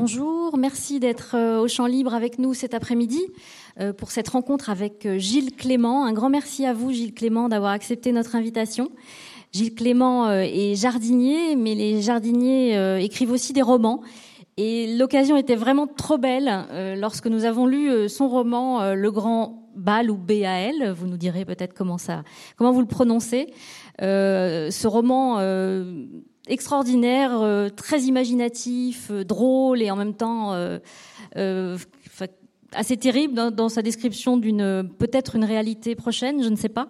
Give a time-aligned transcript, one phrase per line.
[0.00, 3.20] bonjour, merci d'être euh, au champ libre avec nous cet après-midi
[3.80, 6.06] euh, pour cette rencontre avec euh, Gilles Clément.
[6.06, 8.92] Un grand merci à vous, Gilles Clément, d'avoir accepté notre invitation.
[9.52, 14.00] Gilles Clément est jardinier, mais les jardiniers écrivent aussi des romans.
[14.56, 20.08] Et l'occasion était vraiment trop belle lorsque nous avons lu son roman Le Grand Bal
[20.08, 20.92] ou B-A-L.
[20.92, 22.22] Vous nous direz peut-être comment ça,
[22.56, 23.48] comment vous le prononcez.
[23.98, 25.40] ce roman
[26.48, 30.78] extraordinaire, euh, très imaginatif, euh, drôle et en même temps euh,
[32.74, 36.88] assez terrible dans, sa description d'une peut-être une réalité prochaine, je ne sais pas.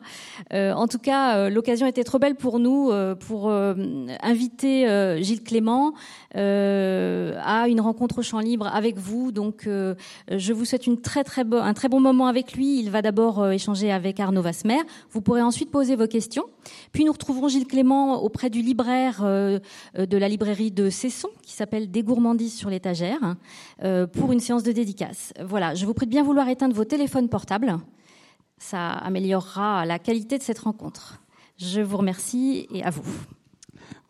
[0.52, 5.94] en tout cas, l'occasion était trop belle pour nous pour inviter Gilles Clément
[6.34, 9.32] à une rencontre au champ libre avec vous.
[9.32, 12.80] Donc, je vous souhaite une très très un très bon moment avec lui.
[12.80, 14.80] Il va d'abord échanger avec Arnaud Vasmer.
[15.10, 16.44] Vous pourrez ensuite poser vos questions.
[16.92, 19.58] Puis nous retrouverons Gilles Clément auprès du libraire euh,
[19.96, 23.36] de la librairie de Cesson, qui s'appelle Des gourmandises sur l'étagère,
[23.82, 25.32] euh, pour une séance de dédicace.
[25.42, 27.78] Voilà, je vous prie de bien vouloir éteindre vos téléphones portables.
[28.58, 31.22] Ça améliorera la qualité de cette rencontre.
[31.56, 33.04] Je vous remercie et à vous.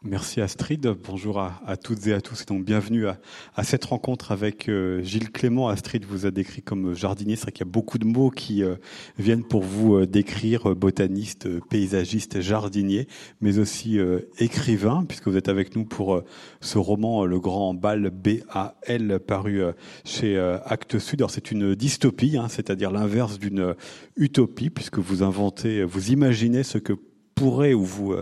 [0.03, 0.97] Merci Astrid.
[1.05, 3.19] Bonjour à, toutes et à tous et donc bienvenue à,
[3.65, 5.69] cette rencontre avec euh, Gilles Clément.
[5.69, 7.37] Astrid vous a décrit comme jardinier.
[7.37, 8.77] C'est vrai qu'il y a beaucoup de mots qui euh,
[9.19, 13.09] viennent pour vous euh, décrire botaniste, paysagiste, jardinier,
[13.43, 13.99] mais aussi
[14.39, 16.23] écrivain, puisque vous êtes avec nous pour
[16.63, 19.21] ce roman Le Grand Bal B.A.L.
[19.21, 19.61] paru
[20.07, 21.21] chez Actes Sud.
[21.21, 23.75] Alors c'est une dystopie, hein, c'est-à-dire l'inverse d'une
[24.17, 26.95] utopie, puisque vous inventez, vous imaginez ce que
[27.35, 28.15] pourrait ou vous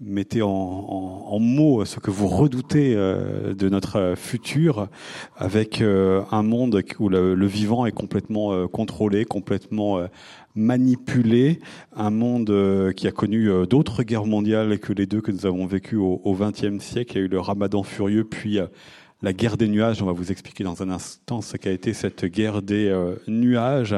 [0.00, 4.88] mettez en, mots ce que vous redoutez euh, de notre futur
[5.36, 10.00] avec euh, un monde où le, vivant est complètement euh, contrôlé, complètement
[10.54, 11.60] manipulé,
[11.94, 15.96] un monde qui a connu d'autres guerres mondiales que les deux que nous avons vécues
[15.96, 17.12] au XXe siècle.
[17.16, 18.58] Il y a eu le Ramadan furieux, puis
[19.20, 20.00] la guerre des nuages.
[20.02, 23.96] On va vous expliquer dans un instant ce qu'a été cette guerre des euh, nuages.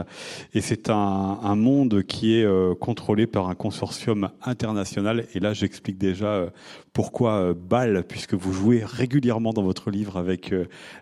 [0.54, 5.26] Et c'est un, un, monde qui est euh, contrôlé par un consortium international.
[5.34, 6.50] Et là, j'explique déjà euh,
[6.92, 10.52] pourquoi BAL, puisque vous jouez régulièrement dans votre livre avec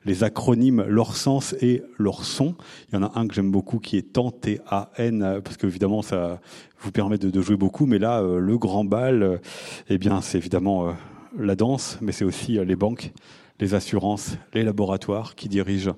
[0.04, 2.56] les acronymes, leur sens et leur son.
[2.88, 6.02] Il y en a un que j'aime beaucoup qui est TAN, T-A-N, parce que évidemment,
[6.02, 6.40] ça
[6.80, 7.86] vous permet de, de jouer beaucoup.
[7.86, 9.40] Mais là, le grand bal,
[9.88, 10.94] eh bien, c'est évidemment
[11.38, 13.12] la danse, mais c'est aussi les banques
[13.60, 15.94] les assurances, les laboratoires qui dirigent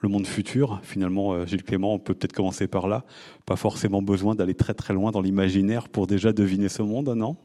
[0.00, 0.80] le monde futur.
[0.82, 3.04] Finalement, euh, Gilles Clément, on peut peut-être commencer par là.
[3.46, 7.36] Pas forcément besoin d'aller très très loin dans l'imaginaire pour déjà deviner ce monde, non?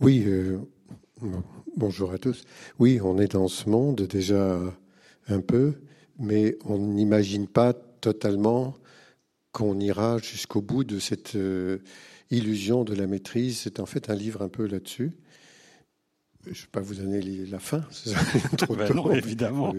[0.00, 0.58] Oui, euh,
[1.76, 2.44] bonjour à tous.
[2.78, 4.58] Oui, on est dans ce monde déjà
[5.28, 5.74] un peu,
[6.18, 8.74] mais on n'imagine pas totalement
[9.52, 11.78] qu'on ira jusqu'au bout de cette euh,
[12.30, 13.58] illusion de la maîtrise.
[13.58, 15.12] C'est en fait un livre un peu là-dessus.
[16.44, 17.84] Je ne vais pas vous donner la fin,
[18.56, 19.74] trop ben non, évidemment.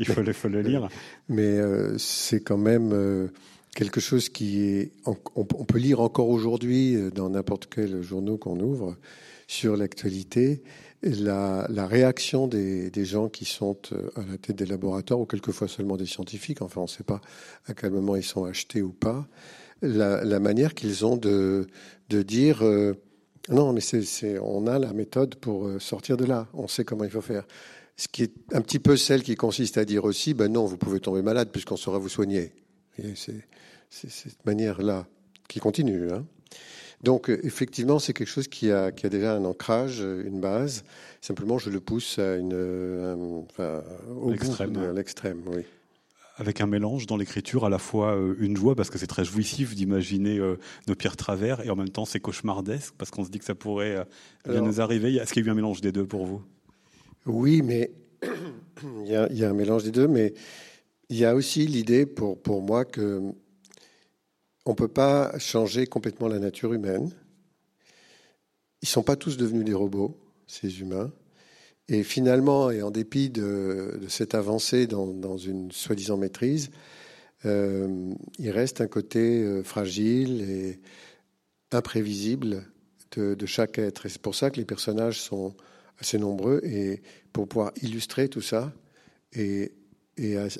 [0.00, 0.88] Il faut le, faut le lire.
[1.28, 3.28] Mais euh, c'est quand même euh,
[3.76, 4.92] quelque chose qui est.
[5.06, 5.14] On,
[5.44, 8.96] peut lire encore aujourd'hui euh, dans n'importe quel journal qu'on ouvre
[9.46, 10.62] sur l'actualité
[11.04, 13.76] la, la, réaction des, des, gens qui sont
[14.16, 16.62] à la tête des laboratoires ou quelquefois seulement des scientifiques.
[16.62, 17.20] Enfin, on ne sait pas
[17.66, 19.26] à quel moment ils sont achetés ou pas.
[19.82, 21.68] La, la manière qu'ils ont de,
[22.08, 22.64] de dire.
[23.48, 26.48] Non, mais c'est, on a la méthode pour euh, sortir de là.
[26.54, 27.44] On sait comment il faut faire.
[27.96, 30.76] Ce qui est un petit peu celle qui consiste à dire aussi, ben non, vous
[30.76, 32.52] pouvez tomber malade puisqu'on saura vous soigner.
[33.14, 33.44] c'est,
[33.90, 35.06] cette manière-là
[35.48, 36.10] qui continue.
[36.12, 36.24] Hein.
[37.02, 40.84] Donc, euh, effectivement, c'est quelque chose qui a, qui a déjà un ancrage, une base.
[41.20, 43.82] Simplement, je le pousse à une, enfin,
[44.16, 45.64] au l'extrême, à l'extrême, oui
[46.36, 49.24] avec un mélange dans l'écriture, à la fois euh, une joie, parce que c'est très
[49.24, 53.30] jouissif d'imaginer euh, nos pires travers, et en même temps c'est cauchemardesque, parce qu'on se
[53.30, 54.04] dit que ça pourrait euh,
[54.48, 55.16] bien nous arriver.
[55.16, 56.42] Est-ce qu'il y a eu un mélange des deux pour vous?
[57.26, 57.90] Oui, mais
[58.22, 60.32] il y, a, il y, a, un mélange des deux, mais
[61.08, 63.20] il y a aussi l'idée pour, pour moi que
[64.64, 67.10] on ne peut pas changer complètement la nature humaine.
[68.80, 71.12] Ils ne sont pas tous devenus des robots, ces humains.
[71.92, 76.70] Et finalement, et en dépit de, cette avancée dans, une soi-disant maîtrise,
[77.44, 80.80] euh, il reste un côté euh, fragile et
[81.70, 82.64] imprévisible
[83.16, 84.06] de, chaque être.
[84.06, 85.54] Et c'est pour ça que les personnages sont
[85.98, 87.02] assez nombreux et
[87.34, 88.72] pour pouvoir illustrer tout ça
[89.34, 89.70] et,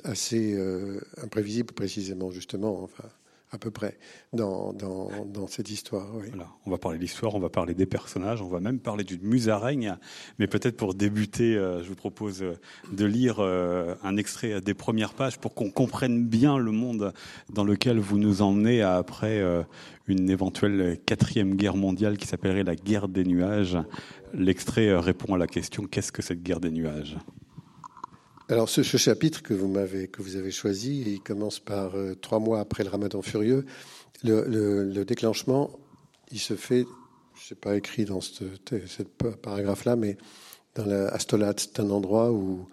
[0.03, 3.09] assez euh, imprévisible précisément, justement, enfin,
[3.53, 3.97] à peu près
[4.33, 6.07] dans, dans, dans cette histoire.
[6.65, 9.21] On va parler de l'histoire, on va parler des personnages, on va même parler d'une
[9.21, 9.95] musaraigne.
[10.39, 12.53] Mais peut-être pour débuter, euh, je vous propose euh,
[12.91, 17.13] de lire euh, un extrait des premières pages pour qu'on comprenne bien le monde
[17.51, 19.43] dans lequel vous nous emmenez après
[20.07, 23.77] une éventuelle quatrième guerre mondiale qui s'appellerait la guerre des nuages.
[24.33, 27.17] L'extrait répond à la question qu'est-ce que cette guerre des nuages?
[28.53, 32.37] Alors ce, chapitre que vous m'avez que vous avez choisi, il commence par euh, trois
[32.37, 33.65] mois après le Ramadan furieux.
[34.23, 35.71] Le, déclenchement,
[36.31, 36.85] il se fait,
[37.33, 38.43] je sais pas écrit dans ce
[39.41, 40.17] paragraphe-là, mais
[40.75, 42.67] dans la Astolat, c'est un endroit où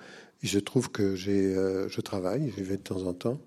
[0.44, 3.40] se trouve que j'ai, euh, je travaille, j'y vais de temps en temps.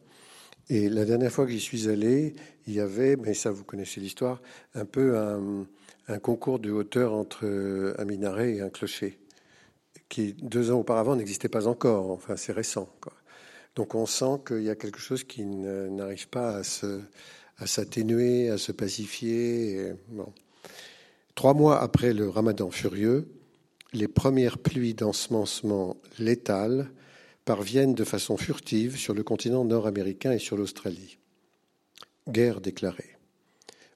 [0.70, 2.34] Et la dernière fois que j'y suis allé,
[2.66, 4.42] il y avait, mais ça vous connaissez l'histoire,
[4.74, 5.68] un peu un,
[6.08, 7.46] un concours de hauteur entre
[7.96, 9.20] un minaret et un clocher
[10.14, 12.12] qui deux ans auparavant n'existait pas encore.
[12.12, 12.88] Enfin, c'est récent.
[13.76, 17.02] Donc on sent qu'il y a quelque chose qui n'arrive pas à, se,
[17.58, 19.94] à s'atténuer, à se pacifier.
[21.34, 23.28] Trois mois après le ramadan furieux,
[23.92, 26.92] les premières pluies d'ensemencement létales
[27.44, 31.18] parviennent de façon furtive sur le continent nord-américain et sur l'Australie.
[32.30, 33.18] Guerre déclarée.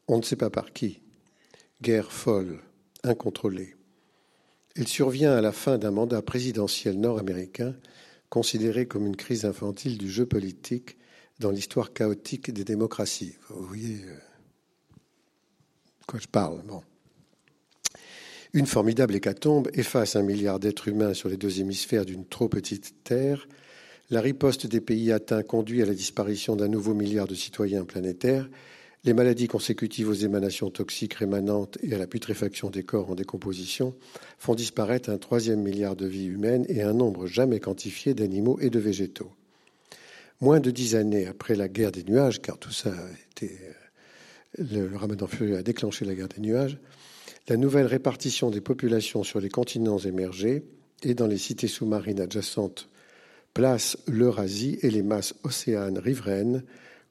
[0.07, 0.99] On ne sait pas par qui.
[1.83, 2.59] Guerre folle,
[3.03, 3.76] incontrôlée.
[4.77, 7.75] Il survient à la fin d'un mandat présidentiel nord-américain,
[8.29, 10.97] considéré comme une crise infantile du jeu politique
[11.39, 13.35] dans l'histoire chaotique des démocraties.
[13.49, 14.17] Vous voyez de euh,
[16.05, 16.61] quoi je parle.
[18.53, 23.03] Une formidable hécatombe efface un milliard d'êtres humains sur les deux hémisphères d'une trop petite
[23.03, 23.47] terre.
[24.11, 28.47] La riposte des pays atteints conduit à la disparition d'un nouveau milliard de citoyens planétaires
[29.07, 33.95] les maladies consécutives aux émanations toxiques rémanentes et à la putréfaction des corps en décomposition
[34.37, 38.69] font disparaître un troisième milliard de vies humaines et un nombre jamais quantifié d'animaux et
[38.69, 39.31] de végétaux.
[40.41, 43.57] Moins de dix années après la guerre des nuages, car tout ça a été.
[44.57, 46.77] Le, ramadan furieux a déclenché la guerre des nuages,
[47.47, 50.65] la nouvelle répartition des populations sur les continents émergés
[51.03, 52.89] et dans les cités sous-marines adjacentes
[53.53, 56.63] place l'Eurasie et les masses océanes riveraines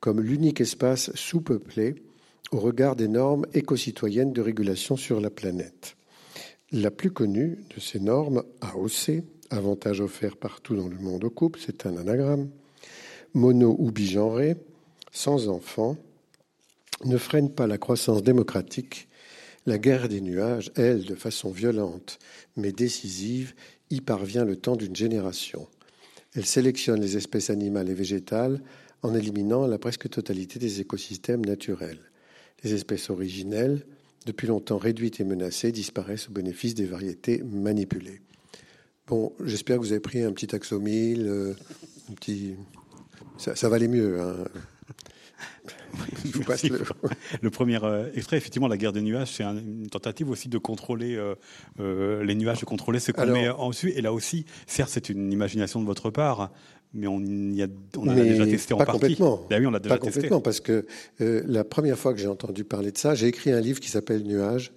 [0.07, 1.97] comme l'unique espace sous-peuplé
[2.53, 5.97] au regard des normes éco-citoyennes de régulation sur la planète.
[6.71, 11.59] La plus connue de ces normes, AOC, avantage offert partout dans le monde au couple,
[11.61, 12.51] c'est un anagramme,
[13.35, 14.55] mono ou bigenré,
[15.11, 15.97] sans enfants,
[17.05, 19.09] ne freine pas la croissance démocratique.
[19.67, 22.21] La guerre des nuages, elle, de façon violente
[22.57, 23.55] mais décisive,
[23.91, 25.67] y parvient le temps d'une génération.
[26.37, 28.61] Elle sélectionne les espèces animales et végétales
[29.03, 32.01] en éliminant la presque totalité des écosystèmes naturels.
[32.63, 33.87] Les espèces originelles,
[34.27, 38.21] depuis longtemps réduites et menacées, disparaissent au bénéfice des variétés manipulées.
[39.07, 41.55] Bon, j'espère que vous avez pris un petit axomile, euh,
[42.11, 42.55] un petit...
[43.39, 44.21] Ça, ça valait mieux.
[44.21, 44.35] Hein.
[46.25, 46.83] Je vous passe le...
[47.41, 47.51] le...
[47.51, 51.17] premier euh, extrait, effectivement, la guerre des nuages, c'est une tentative aussi de contrôler
[51.79, 53.91] euh, les nuages, de contrôler ce qu'on met en dessus.
[53.91, 56.51] Et là aussi, certes, c'est une imagination de votre part,
[56.95, 57.67] mais on, y a,
[57.97, 59.01] on en a déjà testé en pas partie.
[59.01, 59.47] Complètement.
[59.51, 60.87] Ben oui, on l'a déjà pas complètement, parce que
[61.21, 63.91] euh, la première fois que j'ai entendu parler de ça, j'ai écrit un livre qui
[63.91, 64.73] s'appelle Nuages,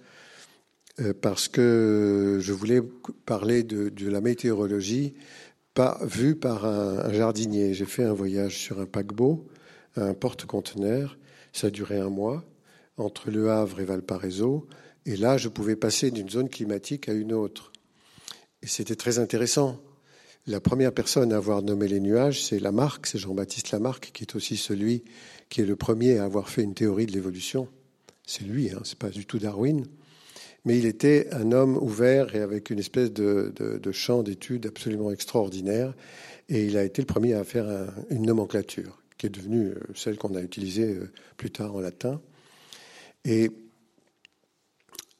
[1.00, 2.82] euh, parce que je voulais
[3.24, 5.14] parler de, de la météorologie,
[5.72, 7.74] pas vue par un, un jardinier.
[7.74, 9.46] J'ai fait un voyage sur un paquebot,
[9.96, 11.16] un porte-conteneur.
[11.52, 12.44] Ça a duré un mois
[12.96, 14.66] entre Le Havre et Valparaiso.
[15.06, 17.72] Et là, je pouvais passer d'une zone climatique à une autre.
[18.62, 19.80] Et c'était très intéressant
[20.46, 24.34] la première personne à avoir nommé les nuages, c'est Lamarck, c'est Jean-Baptiste Lamarck, qui est
[24.34, 25.04] aussi celui
[25.48, 27.68] qui est le premier à avoir fait une théorie de l'évolution.
[28.26, 29.84] C'est lui, hein, c'est pas du tout Darwin.
[30.64, 33.52] Mais il était un homme ouvert et avec une espèce de,
[33.92, 35.94] champ d'études absolument extraordinaire.
[36.48, 40.16] Et il a été le premier à faire une nomenclature, qui est devenue euh, celle
[40.16, 42.20] qu'on a utilisée euh, plus tard en latin.
[43.24, 43.50] Et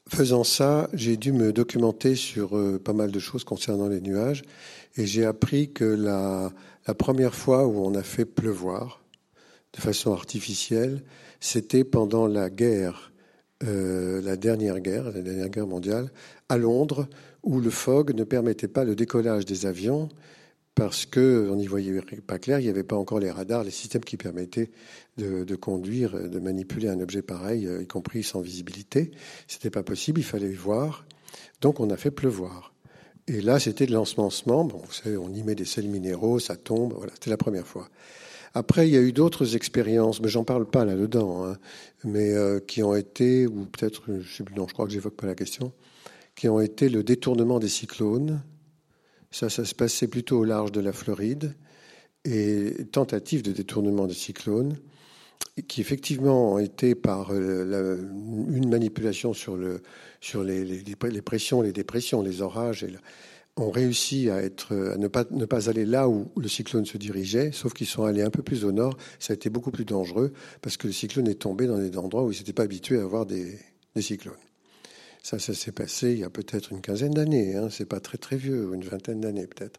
[0.09, 4.43] faisant ça, j'ai dû me documenter sur euh, pas mal de choses concernant les nuages.
[4.97, 6.53] Et j'ai appris que la,
[6.95, 9.03] première fois où on a fait pleuvoir
[9.73, 11.03] de façon artificielle,
[11.39, 13.13] c'était pendant la guerre,
[13.63, 16.11] euh, la dernière guerre, la dernière guerre mondiale,
[16.49, 17.09] à Londres,
[17.45, 20.09] où le fog ne permettait pas le décollage des avions
[20.75, 24.05] parce qu'on n'y voyait pas clair, il n'y avait pas encore les radars, les systèmes
[24.05, 24.71] qui permettaient
[25.19, 29.11] de, conduire, de manipuler un objet pareil, y compris sans visibilité.
[29.47, 31.05] C'était pas possible, il fallait voir.
[31.61, 32.70] Donc on a fait pleuvoir.
[33.31, 34.65] Et là, c'était de l'ensemencement.
[34.65, 36.95] Bon, vous savez, on y met des sels minéraux, ça tombe.
[36.95, 37.89] Voilà, c'était la première fois.
[38.55, 41.57] Après, il y a eu d'autres expériences, mais j'en parle pas là-dedans, hein,
[42.03, 45.29] mais euh, qui ont été, ou peut-être, je sais non, je crois que j'évoque pas
[45.29, 45.73] la question,
[46.35, 48.43] qui ont été le détournement des cyclones.
[49.31, 51.55] Ça, ça se passait plutôt au large de la Floride,
[52.25, 54.77] et tentative de détournement des cyclones.
[55.69, 59.83] Qui effectivement ont été par une manipulation sur, le,
[60.21, 60.83] sur les,
[61.25, 62.87] pressions, les dépressions, les orages,
[63.57, 68.05] ont réussi à, ne, pas, aller là où le cyclone se dirigeait, sauf qu'ils sont
[68.05, 68.97] allés un peu plus au nord.
[69.19, 70.33] Ça a été beaucoup plus dangereux
[70.63, 73.03] parce que le cyclone est tombé dans des endroits où ils n'étaient pas habitués à
[73.03, 73.59] avoir des,
[74.01, 74.35] cyclones.
[75.23, 77.55] Ça, ça s'est passé il y a peut-être une quinzaine d'années.
[77.55, 77.69] Hein.
[77.71, 79.79] C'est pas très très vieux, une vingtaine d'années peut-être.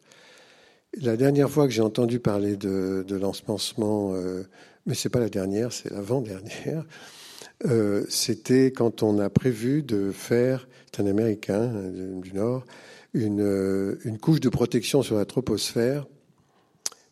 [0.98, 4.44] La dernière fois que j'ai entendu parler de, de euh,
[4.86, 6.86] mais c'est pas la dernière, c'est l'avant-dernière.
[7.66, 12.66] Euh, c'était quand on a prévu de faire, c'est un Américain euh, du Nord,
[13.14, 16.08] une, euh, une, couche de protection sur la troposphère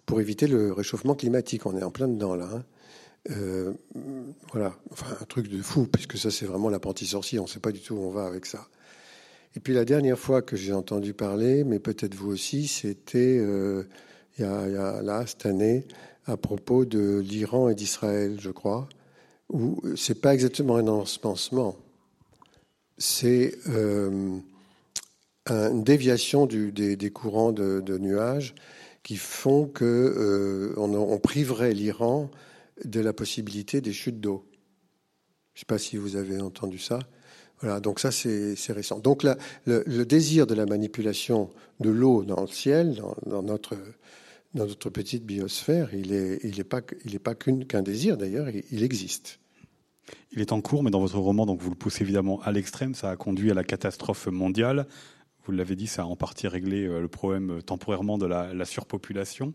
[0.05, 1.65] pour éviter le réchauffement climatique.
[1.65, 2.49] On est en plein dedans là.
[2.51, 2.63] Hein.
[4.53, 7.59] Voilà, enfin un truc de fou, puisque ça c'est vraiment l'apprenti sorcier, on ne sait
[7.59, 8.69] pas du tout où on va avec ça.
[9.55, 14.41] Et puis la dernière fois que j'ai entendu parler, mais peut-être vous aussi, c'était il,
[14.41, 15.85] y a, là, cette année,
[16.29, 18.87] à propos de l'Iran et d'Israël, je crois,
[19.49, 21.75] où c'est pas exactement un ensemencement,
[22.97, 24.37] c'est euh,
[25.47, 28.53] une déviation des, courants de, nuages
[29.03, 32.29] qui font que on, on, priverait l'Iran
[32.85, 34.45] de la possibilité des chutes d'eau.
[35.53, 36.99] Je ne sais pas si vous avez entendu ça.
[37.61, 38.99] Voilà, donc ça c'est récent.
[38.99, 39.25] Donc
[39.65, 43.75] le, désir de la manipulation de l'eau dans le ciel, dans, notre,
[44.53, 48.47] dans notre petite biosphère, il n'est il est pas, il est pas qu'un désir d'ailleurs,
[48.49, 49.39] il, existe.
[50.31, 52.95] Il est en cours, mais dans votre roman, donc vous le poussez évidemment à l'extrême,
[52.95, 54.87] ça a conduit à la catastrophe mondiale.
[55.45, 58.53] Vous l'avez dit, ça a en partie réglé euh, le problème euh, temporairement de la,
[58.53, 59.53] la surpopulation.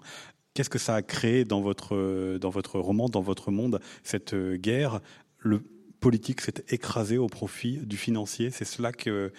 [0.55, 4.57] Qu'est-ce que ça a créé dans votre, dans votre roman, dans votre monde, cette euh,
[4.57, 5.01] guerre?
[5.39, 5.63] Le
[5.99, 8.51] politique s'est écrasé au profit du financier.
[8.51, 9.33] C'est cela que,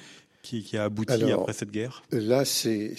[0.45, 2.95] qui, a abouti après cette guerre Là, c'est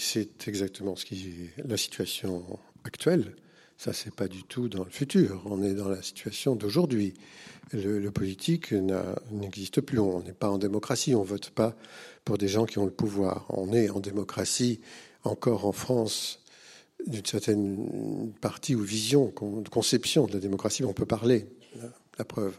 [0.47, 2.43] exactement ce qui est la situation
[2.83, 3.35] actuelle.
[3.77, 5.43] Ça, c'est pas du tout dans le futur.
[5.45, 7.13] On est dans la situation d'aujourd'hui.
[7.73, 8.73] Le, le, politique
[9.31, 9.99] n'existe plus.
[9.99, 11.13] On n'est pas en démocratie.
[11.13, 11.75] On vote pas
[12.25, 13.45] pour des gens qui ont le pouvoir.
[13.49, 14.79] On est en démocratie
[15.23, 16.39] encore en France
[17.05, 19.31] d'une certaine partie ou vision,
[19.69, 21.45] conception de la démocratie, on peut parler,
[22.17, 22.57] la preuve.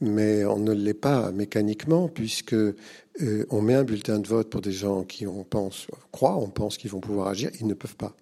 [0.00, 2.74] Mais on ne l'est pas mécaniquement, puisque euh,
[3.50, 6.76] on met un bulletin de vote pour des gens qui, on pense, croient, on pense
[6.76, 8.14] qu'ils vont pouvoir agir, ils ne peuvent pas.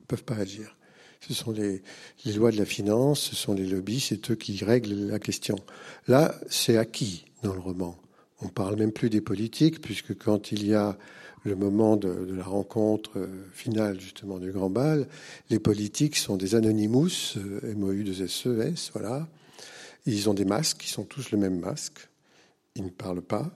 [0.00, 0.76] Ils peuvent pas agir.
[1.26, 1.82] Ce sont les,
[2.24, 5.56] les lois de la finance, ce sont les lobbies, c'est eux qui règlent la question.
[6.06, 7.96] Là, c'est acquis dans le roman.
[8.42, 10.98] On parle même plus des politiques, puisque quand il y a
[11.44, 15.06] le moment de, la rencontre euh, finale justement du Grand Bal,
[15.48, 19.28] les politiques sont des anonymous, euh, MOU de SES, voilà.
[20.06, 22.08] Ils ont des masques, ils sont tous le même masque,
[22.74, 23.50] ils ne parlent pas,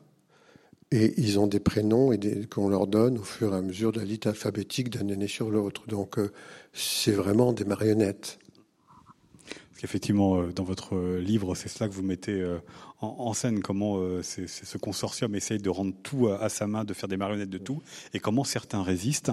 [0.91, 4.01] et ils ont des prénoms et qu'on leur donne au fur et à mesure de
[4.01, 5.87] la liste alphabétique d'un année sur l'autre.
[5.87, 6.33] Donc euh,
[6.73, 8.39] c'est vraiment des marionnettes.
[9.83, 12.47] Effectivement, dans votre livre, c'est cela que vous mettez
[13.01, 17.09] en, scène, comment euh, ce consortium essaye de rendre tout à, sa main, de faire
[17.09, 17.81] des marionnettes de tout,
[18.13, 19.33] et comment certains résistent.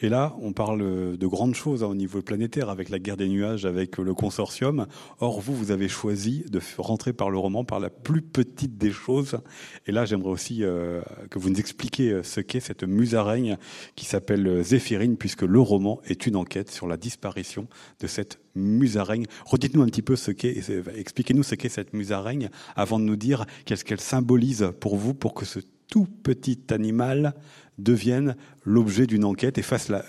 [0.00, 3.28] Et là, on parle de grandes choses hein, au niveau planétaire, avec la guerre des
[3.28, 4.86] nuages, avec le consortium.
[5.20, 8.90] Or, vous, vous avez choisi de rentrer par le roman par la plus petite des
[8.90, 9.38] choses.
[9.86, 13.56] Et là, j'aimerais aussi euh, que vous nous expliquiez euh, ce qu'est cette musaraigne
[13.94, 17.68] qui s'appelle Zéphirine, puisque le roman est une enquête sur la disparition
[18.00, 19.26] de cette musaraigne.
[19.46, 20.60] Redites-nous un petit peu ce qu'est,
[20.96, 25.34] expliquez-nous ce qu'est cette musaraigne avant de nous dire qu'est-ce qu'elle symbolise pour vous, pour
[25.34, 27.34] que ce tout petit animal
[27.78, 30.04] devienne l'objet d'une enquête et fasse la,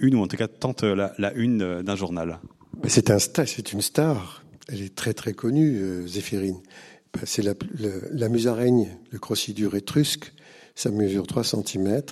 [0.00, 2.40] une, ou en tout cas tente la, une d'un journal
[2.86, 3.18] C'est un
[3.72, 4.44] une star.
[4.68, 6.60] Elle est très très connue, euh, Zéphirine.
[7.14, 10.32] Ben, c'est la, musaraigne, le crocodile étrusque.
[10.74, 12.02] Ça mesure 3 cm.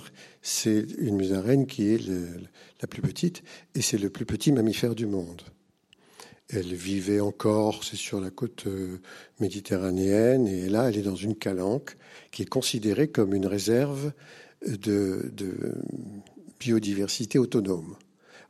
[0.41, 2.01] C'est une musaraigne qui est
[2.81, 3.43] la plus petite
[3.75, 5.41] et c'est le plus petit mammifère du monde.
[6.49, 8.99] Elle vivait encore, c'est sur la côte euh,
[9.39, 11.97] méditerranéenne, et là, elle est dans une calanque
[12.29, 14.13] qui est considérée comme une réserve
[14.65, 15.31] de,
[16.59, 17.95] biodiversité autonome.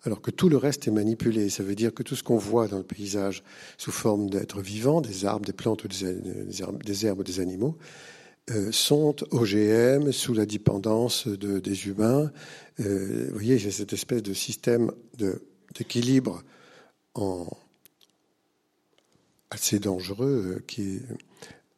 [0.04, 1.50] Alors que tout le reste est manipulé.
[1.50, 3.44] Ça veut dire que tout ce qu'on voit dans le paysage
[3.78, 7.78] sous forme d'êtres vivants, des arbres, des plantes, des, herbes, des animaux,
[8.52, 12.32] euh, sont OGM sous la dépendance de, des humains.
[12.80, 14.92] Euh, vous voyez, j'ai cette espèce de système
[15.74, 16.44] d'équilibre
[19.50, 21.00] assez dangereux euh, qui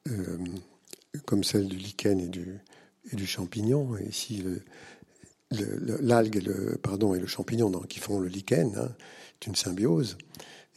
[0.05, 2.59] est comme celle du lichen et du,
[3.11, 3.97] et du champignon.
[3.97, 4.43] Et ici,
[5.51, 8.89] l'algue et le pardon et le champignon qui font le lichen, hein,
[9.39, 10.17] c'est une symbiose.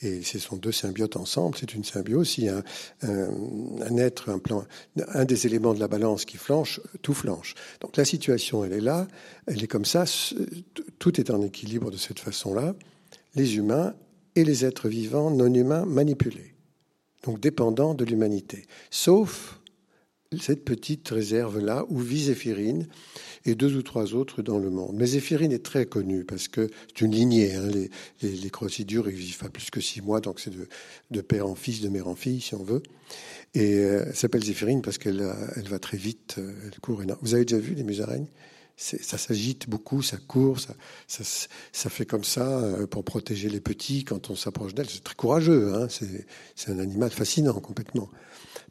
[0.03, 2.31] Et ce sont deux symbiotes ensemble, c'est une symbiose.
[2.31, 2.63] Si un,
[3.03, 4.65] un, être, un plan,
[5.09, 7.55] un des éléments de la balance qui flanche, tout flanche.
[7.81, 9.07] Donc la situation, elle est là,
[9.47, 10.05] elle est comme ça.
[10.99, 12.75] Tout est en équilibre de cette façon-là.
[13.35, 13.95] Les humains
[14.37, 16.55] et les êtres vivants non humains manipulés.
[17.23, 18.67] donc dépendant de l'humanité.
[18.91, 19.60] Sauf
[20.39, 22.87] cette petite réserve-là où vit Zéphirine
[23.47, 24.95] et deux ou trois autres dans le monde.
[24.95, 27.55] Mais Zéphirine est très connue parce que c'est une lignée.
[27.55, 27.67] Hein.
[27.67, 27.91] Les,
[28.23, 30.69] les, les crocodures, ils vivent pas plus que six mois, donc c'est de,
[31.11, 32.83] de, père en fils, de mère en fille, si on veut.
[33.55, 37.19] Et euh, elle s'appelle Zéphirine parce qu'elle elle va très vite, euh, elle court énormément.
[37.23, 38.29] Vous avez déjà vu les musaraignes?
[38.77, 40.75] Ça s'agite beaucoup, ça court, ça,
[41.07, 41.23] ça,
[41.71, 44.89] ça, fait comme ça euh, pour protéger les petits quand on s'approche d'elle.
[44.89, 48.09] C'est très courageux, hein c'est un animal fascinant complètement.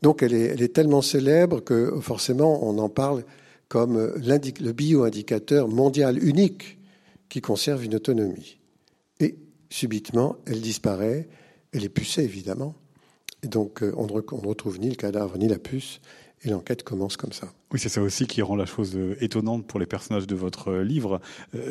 [0.02, 3.24] Donc elle est, elle est tellement célèbre que forcément on en parle
[3.70, 6.80] comme le bio-indicateur mondial unique
[7.30, 8.58] qui conserve une autonomie.
[9.20, 9.38] Et
[9.70, 11.30] subitement, elle disparaît,
[11.72, 12.76] elle est pucée évidemment,
[13.44, 16.02] et donc euh, on ne retrouve ni le cadavre ni la puce,
[16.42, 17.54] et l'enquête commence comme ça.
[17.72, 20.70] Oui, c'est ça aussi qui rend la chose euh, étonnante pour les personnages de votre
[20.70, 21.22] euh, livre,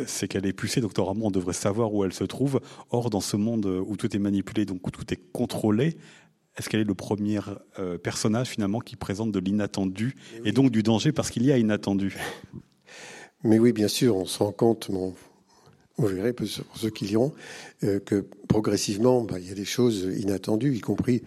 [0.07, 2.61] c'est qu'elle est pucée, donc normalement on devrait savoir où elle se trouve.
[2.91, 5.97] Or, dans ce monde où tout est manipulé, donc où tout est contrôlé,
[6.59, 7.39] est-ce qu'elle est le premier
[7.79, 11.59] euh, personnage finalement qui présente de l'inattendu et donc du danger parce qu'il y a
[11.59, 12.17] inattendu?
[13.45, 15.15] Mais oui, bien sûr, on se rend compte, bon,
[15.97, 17.33] vous verrez pour ceux qui liront,
[17.85, 21.23] euh, que progressivement, bah, il y a des choses inattendues, y compris,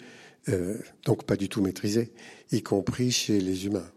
[0.50, 2.12] euh, donc pas du tout maîtrisées,
[2.52, 3.90] y compris chez les humains.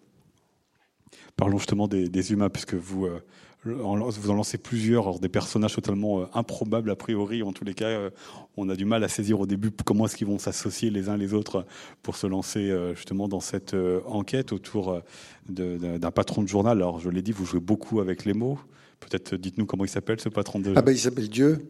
[1.37, 3.21] Parlons justement des, des humains, puisque vous euh,
[3.65, 7.43] vous en lancez plusieurs, des personnages totalement euh, improbables a priori.
[7.43, 8.11] En tous les cas, euh,
[8.57, 11.17] on a du mal à saisir au début comment est-ce qu'ils vont s'associer les uns
[11.17, 11.67] les autres
[12.03, 13.75] pour se lancer euh, justement dans cette
[14.07, 15.01] enquête autour
[15.49, 16.79] d'un patron de journal.
[16.79, 18.59] Alors, je l'ai dit, vous jouez beaucoup avec les mots.
[19.01, 20.73] Peut-être dites-nous comment il s'appelle ce patron de.
[20.77, 21.69] Ah ben, il s'appelle Dieu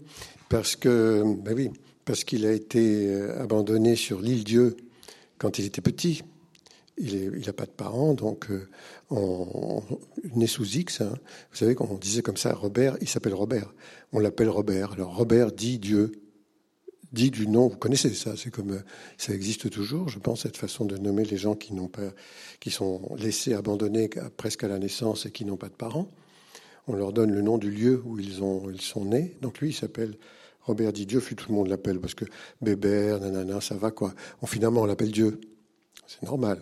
[0.48, 1.70] parce que, ben oui,
[2.04, 4.76] parce qu'il a été abandonné sur l'île Dieu
[5.38, 6.22] quand il était petit
[6.96, 8.68] il n'a pas de parents, donc euh,
[9.10, 9.82] on,
[10.34, 11.00] né sous X.
[11.00, 11.14] Hein.
[11.50, 13.72] Vous savez, on disait comme ça, Robert, il s'appelle Robert.
[14.12, 14.92] On l'appelle Robert.
[14.92, 16.12] Alors Robert dit Dieu,
[17.12, 17.68] dit du nom.
[17.68, 18.84] Vous connaissez ça C'est comme euh,
[19.18, 24.08] ça existe toujours, je pense, cette façon de nommer les gens qui sont laissés abandonnés
[24.36, 26.08] presque à la naissance et qui n'ont pas de parents.
[26.86, 29.36] On leur donne le nom du lieu où ils ont, ils sont nés.
[29.40, 30.16] Donc lui, il s'appelle
[30.62, 31.20] Robert dit Dieu.
[31.20, 32.26] Puis tout le monde l'appelle parce que
[32.60, 34.14] Bébert, nanana, ça va quoi.
[34.42, 35.40] On, finalement, on l'appelle Dieu.
[36.06, 36.60] C'est normal.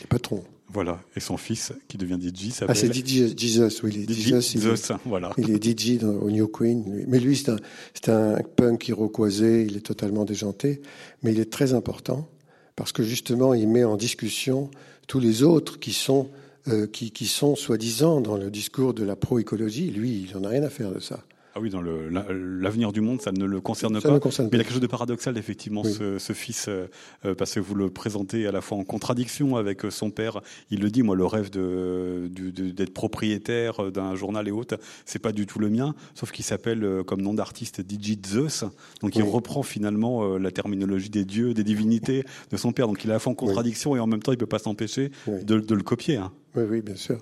[0.00, 0.44] Le patron.
[0.72, 1.00] Voilà.
[1.16, 2.76] Et son fils, qui devient DJ, s'appelle...
[2.76, 4.04] Ah, c'est DJ, Jesus, oui.
[4.08, 5.32] Il est Jesus, il, est, voilà.
[5.36, 7.04] il est DJ dans, au New Queen.
[7.08, 10.80] Mais lui, c'est un, un punk iroquoisé, il est totalement déjanté.
[11.22, 12.28] Mais il est très important
[12.76, 14.70] parce que justement, il met en discussion
[15.08, 16.30] tous les autres qui sont,
[16.68, 19.90] euh, qui, qui sont soi-disant dans le discours de la pro-écologie.
[19.90, 21.24] Lui, il n'en a rien à faire de ça.
[21.60, 24.08] Ah oui, dans l'avenir du monde, ça ne le concerne pas.
[24.08, 26.86] mais il y a quelque chose de paradoxal, effectivement, ce, ce, fils, euh,
[27.26, 30.40] euh, parce que vous le présentez à la fois en contradiction avec euh, son père.
[30.70, 35.32] Il le dit, moi, le rêve de d'être propriétaire d'un journal et autres, c'est pas
[35.32, 38.64] du tout le mien, sauf qu'il s'appelle comme nom d'artiste Digit Zeus.
[39.02, 42.86] Donc il reprend finalement la terminologie des dieux, des divinités de son père.
[42.86, 44.58] Donc il est à la fois en contradiction et en même temps, il peut pas
[44.58, 46.16] s'empêcher de, de, le copier.
[46.16, 46.32] Hein.
[46.56, 47.18] Oui, oui, bien sûr.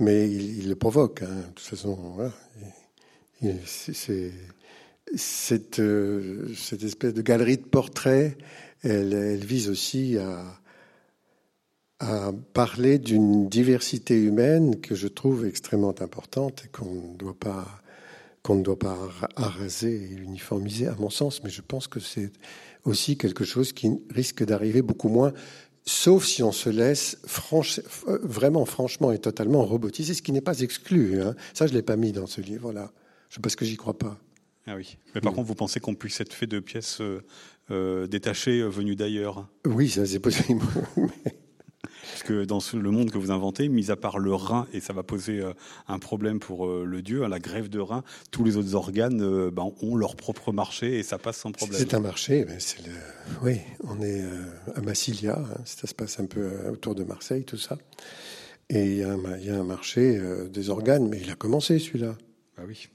[0.00, 1.22] Mais il, il le provoque.
[1.22, 1.36] Hein.
[1.36, 2.32] De toute façon, voilà.
[3.42, 3.54] Euh,
[5.16, 8.36] cette, espèce de galerie de portraits,
[8.82, 10.56] elle, vise aussi à,
[12.54, 17.66] parler d'une diversité humaine que je trouve extrêmement importante et qu'on ne doit pas
[18.42, 18.96] qu'on ne doit pas
[19.36, 22.32] araser et uniformiser à mon sens, mais je pense que c'est
[22.84, 25.34] aussi quelque chose qui risque d'arriver beaucoup moins,
[25.84, 27.18] sauf si on se laisse
[28.22, 31.20] vraiment franchement et totalement robotiser, ce qui n'est pas exclu.
[31.20, 31.34] Hein.
[31.52, 32.90] Ça, je l'ai pas mis dans ce livre-là.
[33.30, 34.18] Je sais pas ce que j'y crois pas.
[34.66, 34.98] Ah oui.
[35.14, 37.22] Mais par contre, vous pensez qu'on puisse être fait de pièces euh,
[37.70, 39.48] euh détachées euh, venues d'ailleurs?
[39.64, 40.64] Oui, ça c'est possible.
[41.82, 44.92] Parce que dans le monde que vous inventez, mis à part le rein, et ça
[44.92, 45.42] va poser
[45.86, 49.72] un problème pour le dieu, à la grève de rein, tous les autres organes ben,
[49.80, 51.78] ont leur propre marché et ça passe sans problème.
[51.78, 52.92] C'est un marché, mais c'est le...
[53.42, 54.22] oui, on est
[54.74, 57.78] à Massilia, hein, ça se passe un peu autour de Marseille, tout ça.
[58.68, 62.16] Et il y, il y a un marché des organes, mais il a commencé celui-là.
[62.58, 62.88] Ah oui.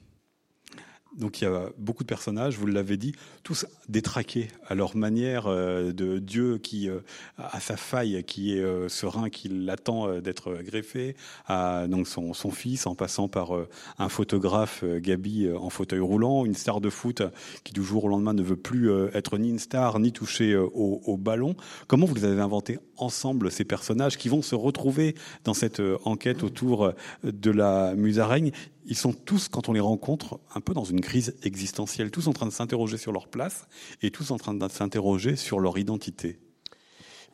[1.16, 5.46] Donc il y a beaucoup de personnages, vous l'avez dit, tous détraqués à leur manière
[5.46, 6.98] euh, de Dieu qui euh,
[7.38, 12.86] a sa faille, qui est euh, serein, qui l'attend d'être greffé, à donc son, fils,
[12.86, 13.52] en passant par
[13.98, 17.22] un photographe, Gabi, en fauteuil roulant, une star de foot
[17.64, 21.16] qui du jour au lendemain ne veut plus être ni une star ni toucher au,
[21.16, 21.56] ballon.
[21.86, 26.92] Comment vous avez inventés ensemble ces personnages qui vont se retrouver dans cette enquête autour
[27.24, 28.52] de la musaraigne
[28.86, 32.32] ils sont tous, quand on les rencontre, un peu dans une crise existentielle, tous en
[32.32, 33.66] train de s'interroger sur leur place
[34.02, 36.38] et tous en train de s'interroger sur leur identité.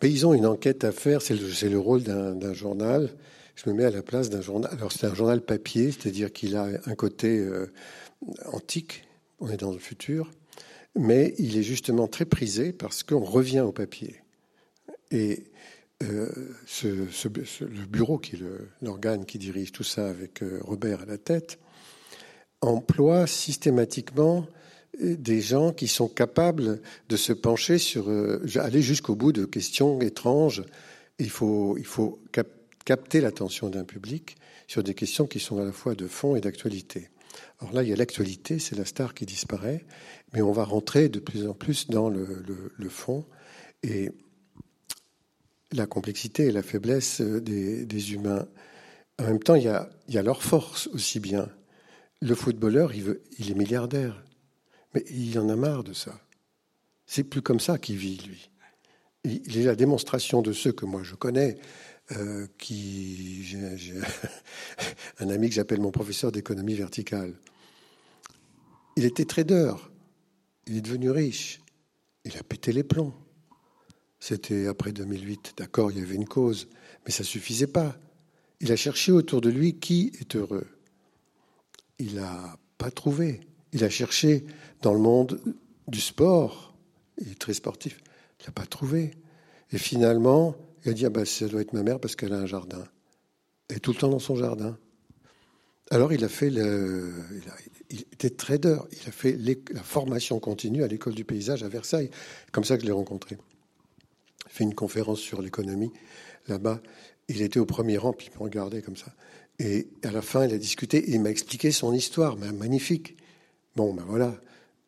[0.02, 3.10] Mais ils ont une enquête à faire, c'est le, le, rôle d'un journal.
[3.54, 4.72] Je me mets à la place d'un journal.
[4.72, 7.70] Alors c'est un journal papier, c'est-à-dire qu'il a un côté euh,
[8.46, 9.04] antique,
[9.38, 10.30] on est dans le futur,
[10.96, 14.16] mais il est justement très prisé parce qu'on revient au papier.
[15.10, 15.44] Et
[16.02, 16.28] euh,
[16.84, 18.40] le bureau, qui est
[18.80, 21.58] l'organe qui dirige tout ça avec euh, Robert à la tête,
[22.60, 24.46] emploie systématiquement
[25.00, 28.08] euh, des gens qui sont capables de se pencher sur,
[28.56, 30.62] aller jusqu'au bout de questions étranges.
[31.18, 32.20] Il faut, il faut
[32.84, 34.36] capter l'attention d'un public
[34.66, 37.10] sur des questions qui sont à la fois de fond et d'actualité.
[37.60, 39.84] Alors là, il y a l'actualité, c'est la star qui disparaît,
[40.32, 43.24] mais on va rentrer de plus en plus dans le, le fond.
[43.82, 44.10] Et
[45.72, 48.46] la complexité et la faiblesse euh, des, humains.
[49.18, 51.48] En même temps, il y, a, leur force aussi bien.
[52.20, 54.22] Le footballeur, il, est milliardaire,
[54.94, 56.20] mais il en a marre de ça.
[57.06, 58.50] C'est plus comme ça qu'il vit, lui.
[59.24, 61.56] Il est la démonstration de ceux que moi je connais,
[62.12, 63.56] euh, qui
[65.18, 67.34] un ami que j'appelle mon professeur d'économie verticale.
[68.96, 69.74] Il était trader,
[70.66, 71.60] il est devenu riche,
[72.24, 73.14] il a pété les plombs.
[74.22, 75.54] C'était après 2008.
[75.56, 76.68] D'accord, il y avait une cause,
[77.04, 77.96] mais ça suffisait pas.
[78.60, 80.68] Il a cherché autour de lui qui est heureux.
[81.98, 83.40] Il n'a pas trouvé.
[83.72, 84.44] Il a cherché
[84.80, 85.40] dans le monde
[85.88, 86.72] du sport.
[87.20, 88.00] Il est très sportif.
[88.38, 89.10] Il n'a pas trouvé.
[89.72, 90.54] Et finalement,
[90.84, 92.84] il a dit ah ben, ça doit être ma mère parce qu'elle a un jardin.
[93.70, 94.78] Elle est tout le temps dans son jardin.
[95.90, 97.12] Alors il a fait le,
[97.90, 98.78] il, était trader.
[98.92, 99.36] Il a fait
[99.72, 102.10] la formation continue à l'école du paysage à Versailles.
[102.52, 103.36] Comme ça que je l'ai rencontré
[104.52, 105.90] fait une conférence sur l'économie
[106.46, 106.80] là-bas.
[107.28, 109.14] Il était au premier rang, puis il me regardait comme ça.
[109.58, 113.16] Et à la fin, il a discuté et il m'a expliqué son histoire, magnifique.
[113.76, 114.34] Bon, ben voilà,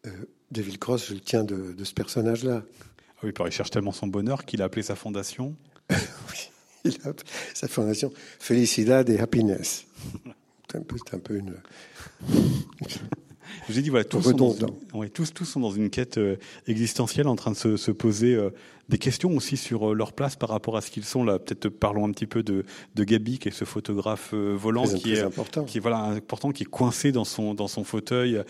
[0.07, 0.11] euh,
[0.51, 2.63] David Cross, je le tiens de, ce personnage-là.
[3.17, 5.57] Ah oui, il cherche tellement son bonheur qu'il a appelé sa fondation.
[5.91, 6.51] oui,
[6.85, 9.87] il a appelé sa fondation Felicidad et Happiness.
[10.71, 11.55] C'est un peu, un peu une.
[13.69, 14.55] J'ai dit, voilà, tous sont, dans,
[15.09, 18.51] tous, tous sont dans une quête euh, existentielle en train de se, se poser euh,
[18.89, 21.39] des questions aussi sur euh, leur place par rapport à ce qu'ils sont là.
[21.39, 25.21] Peut-être parlons un petit peu de, de Gabi, qui est ce photographe volant qui est
[25.21, 25.65] important.
[25.65, 28.43] qui est voilà important, qui est coincé dans son dans son fauteuil,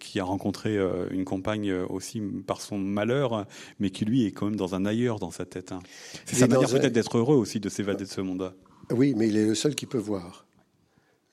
[0.00, 0.78] qui a rencontré
[1.10, 3.46] une compagne aussi par son malheur,
[3.78, 5.72] mais qui lui est quand même dans un ailleurs dans sa tête.
[5.72, 5.80] Hein.
[6.24, 8.54] C'est sa manière peut-être d'être heureux aussi de s'évader de ce monde-là.
[8.90, 10.47] Oui, mais il est le seul qui peut voir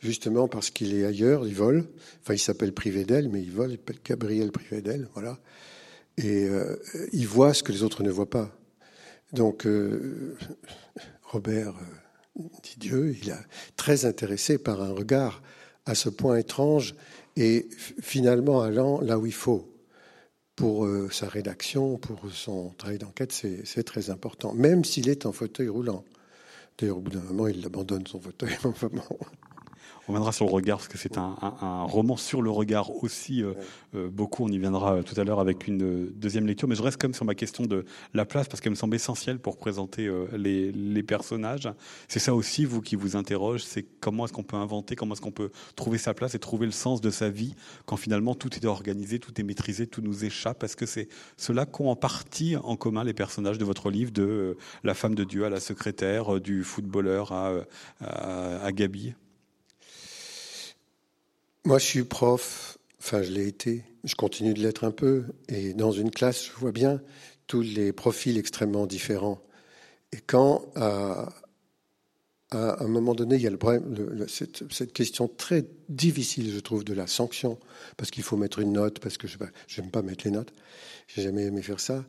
[0.05, 1.85] justement parce qu'il est ailleurs, il vole.
[2.21, 5.39] Enfin, il s'appelle Privédel, mais il vole, il s'appelle Gabriel Privédel, voilà.
[6.17, 6.77] Et euh,
[7.11, 8.55] il voit ce que les autres ne voient pas.
[9.33, 10.37] Donc, euh,
[11.23, 11.75] Robert
[12.39, 13.35] euh, Didieu, il est
[13.75, 15.41] très intéressé par un regard
[15.85, 16.95] à ce point étrange
[17.35, 17.67] et
[18.01, 19.71] finalement allant là où il faut.
[20.55, 25.67] Pour sa rédaction, pour son travail d'enquête, c'est très important, même s'il est en fauteuil
[25.67, 26.05] roulant.
[26.77, 28.55] D'ailleurs, au bout d'un moment, il abandonne son fauteuil.
[30.07, 31.35] On viendra sur le regard parce que c'est un,
[31.87, 33.41] roman sur le regard aussi.
[33.41, 33.53] Euh,
[33.95, 36.67] euh, beaucoup, on y viendra tout à l'heure avec une euh, deuxième lecture.
[36.67, 38.95] Mais je reste quand même sur ma question de la place parce qu'elle me semble
[38.95, 41.69] essentielle pour présenter les, personnages.
[42.07, 45.21] C'est ça aussi, vous, qui vous interroge, c'est comment est-ce qu'on peut inventer, comment est-ce
[45.21, 47.53] qu'on peut trouver sa place et trouver le sens de sa vie
[47.85, 50.59] quand finalement tout est organisé, tout est maîtrisé, tout nous échappe.
[50.59, 54.57] Parce que c'est cela qu'ont en partie en commun les personnages de votre livre, de
[54.83, 57.51] la femme de Dieu à la secrétaire, du footballeur à,
[58.01, 59.13] à Gabi?
[61.65, 65.73] Moi, je suis prof, enfin, je l'ai été, je continue de l'être un peu, et
[65.73, 67.01] dans une classe, je vois bien
[67.47, 69.41] tous les profils extrêmement différents.
[70.11, 71.33] Et quand, à,
[72.51, 76.93] un moment donné, il y a le problème, cette, question très difficile, je trouve, de
[76.93, 77.57] la sanction,
[77.97, 79.39] parce qu'il faut mettre une note, parce que je
[79.81, 80.53] n'aime pas mettre les notes,
[81.07, 82.05] j'ai jamais aimé faire ça,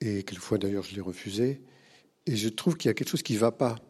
[0.00, 1.60] et quelquefois d'ailleurs je l'ai refusé,
[2.26, 3.80] et je trouve qu'il y a quelque chose qui ne va pas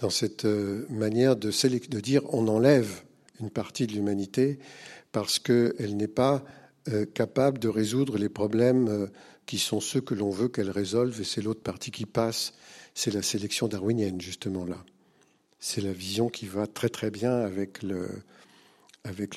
[0.00, 3.04] dans cette euh, manière de dire on enlève
[3.40, 4.58] une partie de l'humanité
[5.12, 6.44] parce qu'elle n'est pas
[6.88, 9.06] euh, capable de résoudre les problèmes euh,
[9.46, 12.54] qui sont ceux que l'on veut qu'elle résolve, et c'est l'autre partie qui passe,
[12.94, 14.84] c'est la sélection darwinienne, justement là.
[15.58, 18.08] C'est la vision qui va très très bien avec le,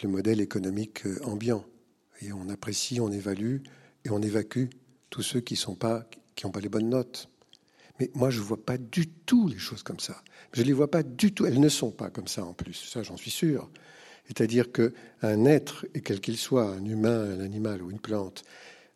[0.06, 1.66] modèle économique euh, ambiant.
[2.22, 3.58] Et on apprécie, on évalue
[4.06, 4.68] et on évacue
[5.10, 6.08] tous ceux qui n'ont pas
[6.62, 7.28] les bonnes notes.
[8.00, 10.24] Mais moi, je ne vois pas du tout les choses comme ça.
[10.54, 11.46] Je ne les vois pas du tout.
[11.46, 12.74] Elles ne sont pas comme ça en plus.
[12.74, 13.70] Ça, j'en suis sûr.
[14.26, 18.44] C'est-à-dire qu'un être, quel qu'il soit, un humain, un animal ou une plante,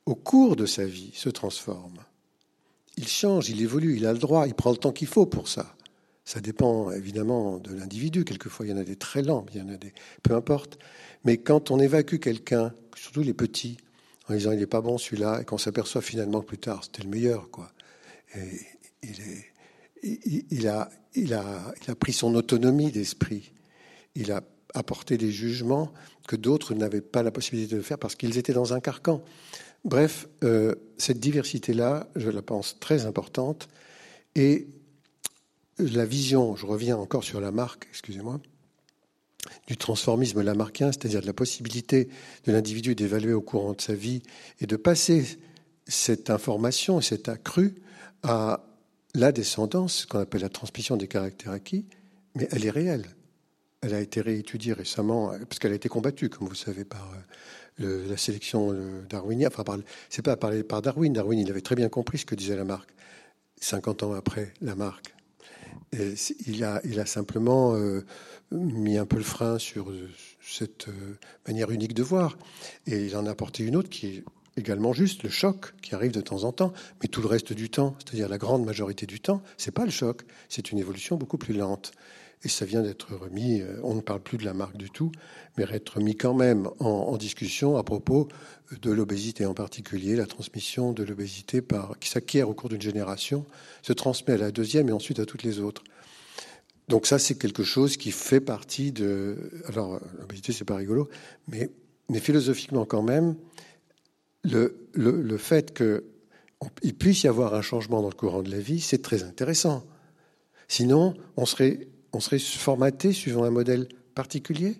[0.05, 1.99] au cours de sa vie se transforme.
[2.95, 5.47] Il change, il évolue, il a le droit, il prend le temps qu'il faut pour
[5.47, 5.75] ça.
[6.25, 8.25] Ça dépend évidemment de l'individu.
[8.25, 9.93] Quelquefois, il y en a des très lents, il y en a des.
[10.23, 10.79] peu importe.
[11.23, 13.77] Mais quand on évacue quelqu'un, surtout les petits,
[14.27, 17.09] en disant il n'est pas bon celui-là, et qu'on s'aperçoit finalement plus tard c'était le
[17.09, 17.71] meilleur, quoi.
[18.35, 18.59] Et
[19.03, 23.51] il, est, il, a, il, a, il a pris son autonomie d'esprit.
[24.15, 24.41] Il a
[24.73, 25.91] apporter des jugements
[26.27, 29.23] que d'autres n'avaient pas la possibilité de faire parce qu'ils étaient dans un carcan.
[29.85, 33.67] Bref, euh, cette diversité-là, je la pense très importante.
[34.35, 34.67] Et
[35.79, 38.39] la vision, je reviens encore sur la marque, excusez-moi,
[39.67, 42.09] du transformisme lamarckien, c'est-à-dire de la possibilité
[42.45, 44.21] de l'individu d'évaluer au courant de sa vie
[44.59, 45.39] et de passer
[45.87, 47.75] cette information, cet accru
[48.23, 48.65] à
[49.13, 51.85] la descendance, qu'on appelle la transmission des caractères acquis,
[52.35, 53.05] mais elle est réelle.
[53.81, 57.13] Elle a été réétudiée récemment, parce qu'elle a été combattue, comme vous savez, par
[57.81, 59.49] euh, la sélection euh, darwinienne.
[59.55, 61.13] Enfin, c'est pas par, par Darwin.
[61.13, 62.89] Darwin, il avait très bien compris ce que disait Lamarck.
[63.59, 65.15] 50 ans après Lamarck,
[66.45, 68.05] il a, simplement euh,
[68.51, 69.91] mis un peu le frein sur
[70.41, 70.87] cette
[71.47, 72.37] manière unique de voir,
[72.85, 74.23] et il en a apporté une autre qui est
[74.57, 77.69] également juste, le choc qui arrive de temps en temps, mais tout le reste du
[77.69, 81.37] temps, c'est-à-dire la grande majorité du temps, c'est pas le choc, c'est une évolution beaucoup
[81.37, 81.93] plus lente.
[82.43, 85.11] Et ça vient d'être remis, euh, on ne parle plus de la marque du tout,
[85.57, 88.27] mais être mis quand même en, discussion à propos
[88.81, 91.63] de l'obésité en particulier, la transmission de l'obésité
[91.99, 93.45] qui s'acquiert au cours d'une génération,
[93.81, 95.83] se transmet à la deuxième et ensuite à toutes les autres.
[96.87, 99.51] Donc ça, c'est quelque chose qui fait partie de...
[99.67, 101.09] Alors, l'obésité, c'est pas rigolo,
[101.47, 101.69] mais,
[102.09, 103.35] mais philosophiquement quand même,
[104.43, 108.59] le, le, le fait qu'il puisse y avoir un changement dans le courant de la
[108.59, 109.85] vie, c'est très intéressant.
[110.67, 114.79] Sinon, on serait, on serait formaté suivant un modèle particulier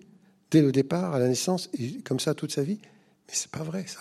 [0.51, 2.79] dès le départ, à la naissance, et comme ça toute sa vie.
[3.27, 3.99] Mais c'est pas vrai, ça.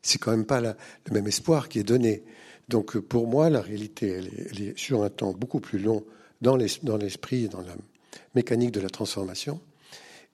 [0.00, 0.74] C'est quand même pas le
[1.10, 2.24] même espoir qui est donné.
[2.68, 6.04] Donc, pour moi, la réalité, elle est, elle est sur un temps beaucoup plus long
[6.40, 7.74] dans l'esprit et dans la
[8.34, 9.60] mécanique de la transformation.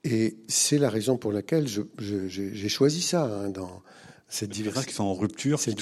[0.04, 1.66] Et c'est la raison pour laquelle
[1.98, 3.82] j'ai choisi ça hein, dans,
[4.28, 5.74] cette diversité qui sont en rupture, c'est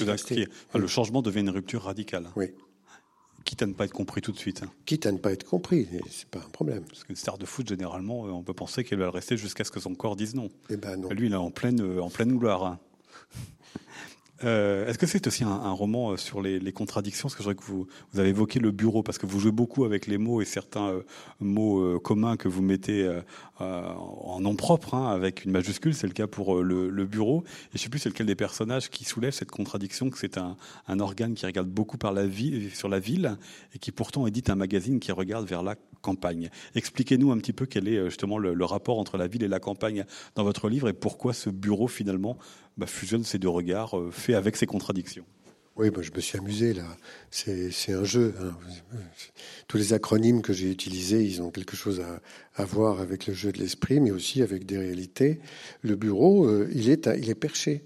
[0.73, 2.29] le changement devient une rupture radicale.
[2.35, 2.51] Oui.
[3.47, 4.61] Quitte à ne pas être compris tout de suite.
[4.85, 6.83] Quitte à ne pas être compris, c'est pas un problème.
[6.83, 9.79] Parce qu'une star de foot, généralement, on peut penser qu'elle va rester jusqu'à ce que
[9.79, 10.49] son corps dise non.
[10.69, 11.07] Eh ben non.
[11.11, 12.65] Lui, il est en pleine, en pleine gloire.
[12.65, 12.79] Hein.
[14.43, 17.27] Euh, est-ce que c'est aussi un, roman euh, sur les, contradictions?
[17.27, 19.83] Parce que je que vous, vous avez évoqué le bureau, parce que vous jouez beaucoup
[19.83, 21.01] avec les mots et certains euh,
[21.39, 23.09] mots communs que vous mettez
[23.59, 27.43] en nom propre, hein, avec une majuscule, c'est le cas pour le, bureau.
[27.73, 30.55] Et je sais plus c'est lequel des personnages qui soulève cette contradiction, que c'est un,
[30.99, 32.23] organe qui regarde beaucoup par la
[32.73, 33.37] sur la ville
[33.73, 36.49] et qui pourtant édite un magazine qui regarde vers la campagne.
[36.75, 40.05] Expliquez-nous un petit peu quel est justement le rapport entre la ville et la campagne
[40.35, 42.37] dans votre livre et pourquoi ce bureau finalement
[42.77, 45.25] bah, fusionne ces deux regards, euh, fait avec ces contradictions.
[45.77, 46.97] Oui, moi, je me suis amusé là.
[47.29, 48.33] C'est un jeu.
[48.41, 48.55] Hein.
[49.67, 52.01] Tous les acronymes que j'ai utilisés, ils ont quelque chose
[52.55, 55.39] à, voir avec le jeu de l'esprit, mais aussi avec des réalités.
[55.81, 57.83] Le bureau, euh, il, est, perché.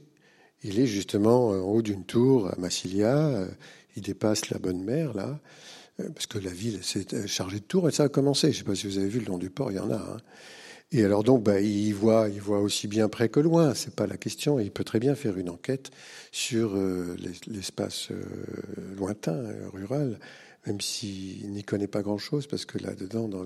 [0.63, 3.45] Il est justement euh, en haut d'une tour à Massilia.
[3.97, 5.41] il dépasse la bonne mer là,
[5.97, 8.53] parce que la ville s'est chargée de tours et ça a commencé.
[8.53, 9.91] Je ne sais pas si vous avez vu le long du port, il y en
[9.91, 9.95] a.
[9.95, 10.17] Hein.
[10.93, 13.73] Et alors donc, bah, il voit, il voit aussi bien près que loin.
[13.73, 14.59] C'est pas la question.
[14.59, 15.89] il peut très bien faire une enquête
[16.31, 17.15] sur euh,
[17.47, 18.21] l'espace euh,
[18.97, 20.19] lointain, euh, rural,
[20.67, 23.45] même s'il n'y connaît pas grand-chose, parce que là-dedans, dans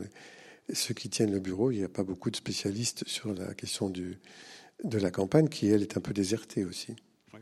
[0.74, 3.92] ceux qui tiennent le bureau, il n'y a pas beaucoup de spécialistes sur la question
[3.92, 6.96] de la campagne, qui elle est un peu désertée aussi.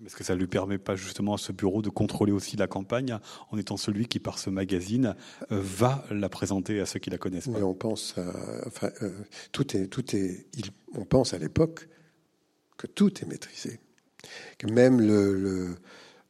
[0.05, 2.67] Est-ce que ça ne lui permet pas justement à ce bureau de contrôler aussi la
[2.67, 3.17] campagne
[3.51, 5.15] en étant celui qui, par ce magazine,
[5.51, 7.63] euh, va la présenter à ceux qui la connaissent pas?
[7.63, 8.15] On pense,
[8.65, 9.11] enfin, euh,
[9.51, 10.47] tout est, tout est,
[10.95, 11.87] on pense à l'époque
[12.77, 13.79] que tout est maîtrisé,
[14.57, 15.75] que même le,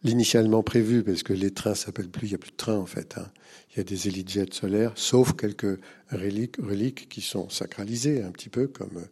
[0.03, 2.85] l'initialement prévu, parce que les trains s'appellent plus, il n'y a plus de trains en
[2.85, 3.17] fait.
[3.17, 3.31] Hein.
[3.71, 5.79] Il y a des EasyJet solaires, sauf quelques
[6.11, 9.05] reliques, reliques qui sont sacralisées un petit peu, comme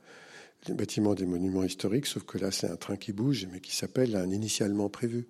[0.67, 3.75] les bâtiments des monuments historiques, sauf que là, c'est un train qui bouge, mais qui
[3.75, 5.25] s'appelle un initialement prévu,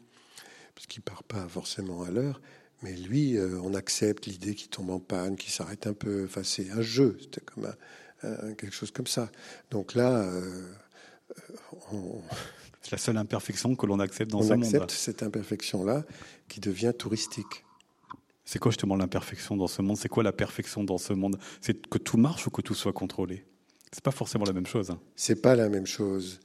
[0.75, 2.41] parce qu'il part pas forcément à l'heure.
[2.83, 6.25] Mais lui, euh, on accepte l'idée qu'il tombe en panne, qu'il s'arrête un peu.
[6.25, 7.71] Enfin, c'est un jeu, c'était comme
[8.23, 9.31] un, quelque chose comme ça.
[9.69, 10.73] Donc là, euh,
[11.91, 12.21] on...
[12.81, 14.63] c'est la seule imperfection que l'on accepte dans ce monde.
[14.63, 16.05] On accepte cette imperfection-là
[16.47, 17.65] qui devient touristique.
[18.43, 19.97] C'est quoi justement l'imperfection dans ce monde?
[19.97, 21.37] C'est quoi la perfection dans ce monde?
[21.61, 23.45] C'est que tout marche ou que tout soit contrôlé?
[23.91, 24.89] C'est pas forcément la même chose.
[24.89, 24.99] Hein.
[25.15, 26.39] C'est pas la même chose.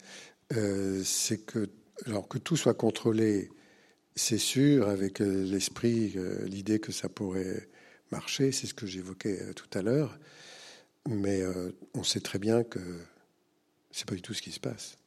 [0.55, 1.69] Euh, c'est que,
[2.05, 3.49] alors que tout soit contrôlé,
[4.15, 7.69] c'est sûr, avec euh, l'esprit, euh, l'idée que ça pourrait
[8.11, 10.17] marcher, c'est ce que j'évoquais tout à l'heure.
[11.09, 11.41] Mais
[11.93, 12.79] on sait très bien que
[13.91, 14.97] c'est pas du tout ce qui se passe.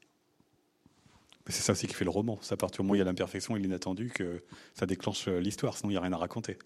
[1.46, 2.38] C'est ça aussi qui fait le roman.
[2.40, 5.28] C'est à partir du moment où il y a l'imperfection et l'inattendu que ça déclenche
[5.28, 5.76] l'histoire.
[5.76, 6.56] Sinon, il n'y a rien à raconter.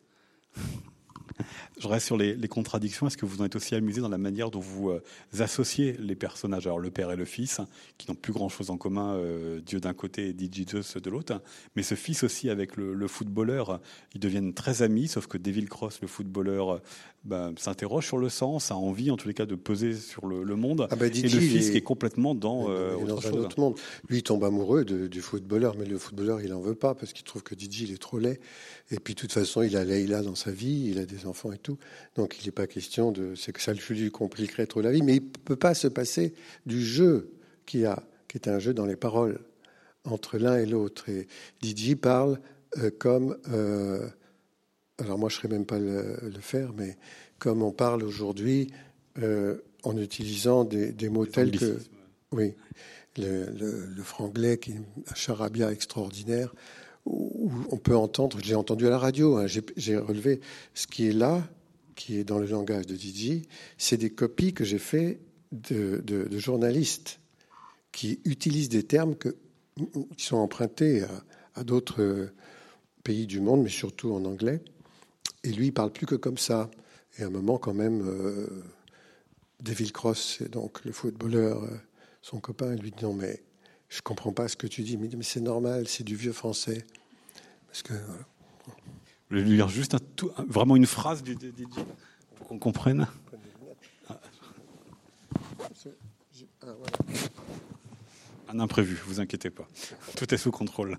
[1.79, 3.07] Je reste sur les, contradictions.
[3.07, 5.03] Est-ce que vous en êtes aussi amusé dans la manière dont vous euh,
[5.39, 7.61] associez les personnages, alors le père et le fils,
[7.99, 11.43] qui n'ont plus grand-chose en commun, euh, Dieu d'un côté et Digitus de l'autre,
[11.77, 13.81] mais ce fils aussi avec le, footballeur,
[14.15, 16.81] ils deviennent très amis, sauf que Devil Cross, le footballeur,
[17.25, 20.45] bah, s'interroge sur le sens, a envie en tous les cas de peser sur le,
[20.57, 20.87] monde.
[20.91, 23.77] Ah bah, et le fils qui est complètement dans, euh, un autre monde.
[24.09, 27.25] Lui, il tombe amoureux du footballeur, mais le footballeur, il en veut pas parce qu'il
[27.25, 28.39] trouve que Didi, il est trop laid.
[28.91, 31.51] Et puis, de toute façon, il a Leïla dans sa vie, il a des enfants
[31.53, 31.79] et tout.
[32.15, 33.35] Donc, il n'est pas question de.
[33.35, 35.03] C'est que ça lui compliquerait trop la vie.
[35.03, 36.35] Mais il peut pas se passer
[36.67, 37.33] du jeu
[37.65, 39.41] qu'il a, qui est un jeu dans les paroles
[40.05, 41.09] entre l'un et l'autre.
[41.09, 41.27] Et
[41.63, 42.39] Didi parle
[42.77, 43.39] euh, comme.
[43.49, 44.07] Euh,
[44.99, 46.97] alors moi je ne serais même pas le, le, faire, mais
[47.39, 48.73] comme on parle aujourd'hui
[49.19, 51.79] euh, en utilisant des, des mots tels que
[52.33, 52.55] oui,
[53.17, 54.81] le, le, le, franglais qui est
[55.11, 56.55] un charabia extraordinaire,
[57.07, 60.41] où on peut entendre, je l'ai entendu à la radio, hein, j'ai relevé
[60.75, 61.47] ce qui est là,
[61.95, 63.43] qui est dans le langage de Didier,
[63.79, 65.21] c'est des copies que j'ai fait
[65.53, 67.21] de, de, de, journalistes
[67.93, 69.37] qui utilisent des termes que,
[70.17, 72.31] qui sont empruntés à, à d'autres
[73.05, 74.61] pays du monde, mais surtout en anglais.
[75.45, 76.71] Et lui, il parle plus que comme ça.
[77.19, 78.65] Et à un moment, quand même, euh,
[79.61, 81.81] David Cross, donc le footballeur, euh,
[82.23, 83.43] son copain, lui dit non, mais
[83.89, 84.97] je comprends pas ce que tu dis.
[84.97, 86.85] Mais, mais c'est normal, c'est du vieux français.
[87.67, 87.93] Parce que.
[87.93, 88.25] Voilà.
[89.31, 91.65] Je vais lui lire juste un tout, vraiment une phrase du DJ
[92.37, 93.07] pour qu'on comprenne.
[94.09, 94.21] Ah.
[98.49, 99.67] Un imprévu, vous inquiétez pas.
[100.17, 100.99] Tout est sous contrôle.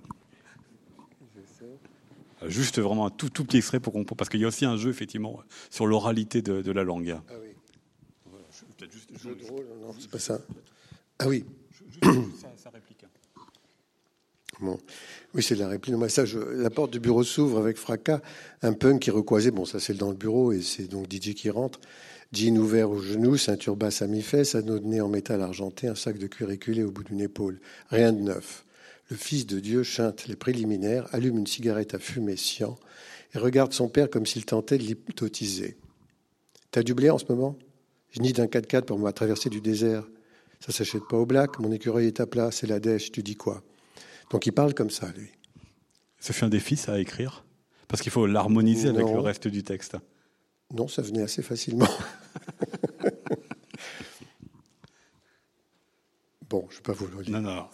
[2.47, 4.77] Juste vraiment un tout, tout petit extrait pour qu'on parce qu'il y a aussi un
[4.77, 7.17] jeu effectivement sur l'oralité de, de, la langue.
[7.27, 7.49] Ah oui.
[8.25, 8.45] Voilà,
[8.91, 10.39] juste, jeu de rôle, non, c'est pas ça.
[11.19, 11.45] Ah oui.
[11.71, 12.05] Juste,
[12.73, 13.05] réplique.
[14.60, 14.77] Bon.
[15.34, 15.95] Oui, c'est la réplique.
[15.95, 18.21] Moi, ça, je, la porte du bureau s'ouvre avec fracas.
[18.62, 19.51] Un punk qui recoisait.
[19.51, 21.79] Bon, ça, c'est dans le bureau et c'est donc DJ qui rentre.
[22.31, 25.95] Jean ouvert aux genoux, ceinture basse à mi-fesse, anneau de nez en métal argenté, un
[25.95, 27.60] sac de cuir éculé au bout d'une épaule.
[27.89, 28.64] Rien de neuf.
[29.10, 32.76] Le Fils de Dieu chante les préliminaires, allume une cigarette à fumer sciant
[33.34, 35.78] et regarde son père comme s'il tentait de l'hypnotiser.
[36.72, 37.58] T'as du blé en ce moment?
[38.10, 40.04] Je nie d'un 4x4 pour ma traversée du désert.
[40.60, 43.36] Ça s'achète pas au black, mon écureuil est à plat, c'est la dèche, tu dis
[43.36, 43.62] quoi?
[44.32, 45.30] Donc il parle comme ça, lui.
[46.20, 47.46] Ça fait un défi, ça, à écrire?
[47.88, 49.98] Parce qu'il faut l'harmoniser avec le reste du texte.
[50.74, 51.88] Non, ça venait assez facilement.
[56.56, 57.41] Bon, je ne vais pas vous le dire.
[57.41, 57.68] Non, non.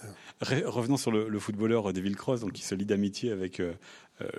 [0.66, 3.74] Revenons sur le, le footballeur David Cross, donc qui se lie d'amitié avec euh,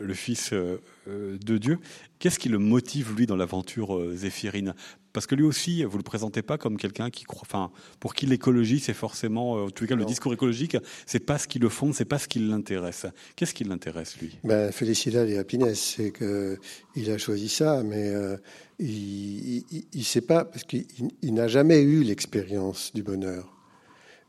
[0.00, 1.78] le fils euh, de Dieu.
[2.18, 4.74] Qu'est-ce qui le motive lui dans l'aventure euh, Zéphirine
[5.12, 7.42] Parce que lui aussi, vous le présentez pas comme quelqu'un qui croit.
[7.42, 10.76] Enfin, pour qui l'écologie, c'est forcément, en les cas, le discours écologique,
[11.06, 13.06] c'est pas ce qui le fonde, c'est pas ce qui l'intéresse.
[13.36, 14.36] Qu'est-ce qui l'intéresse lui?
[14.42, 16.58] Ben, Félicita et Happiness, c'est que
[16.96, 18.36] il a choisi ça, mais euh,
[18.78, 20.84] il, ne sait pas parce qu'il
[21.22, 23.61] n'a jamais eu l'expérience du bonheur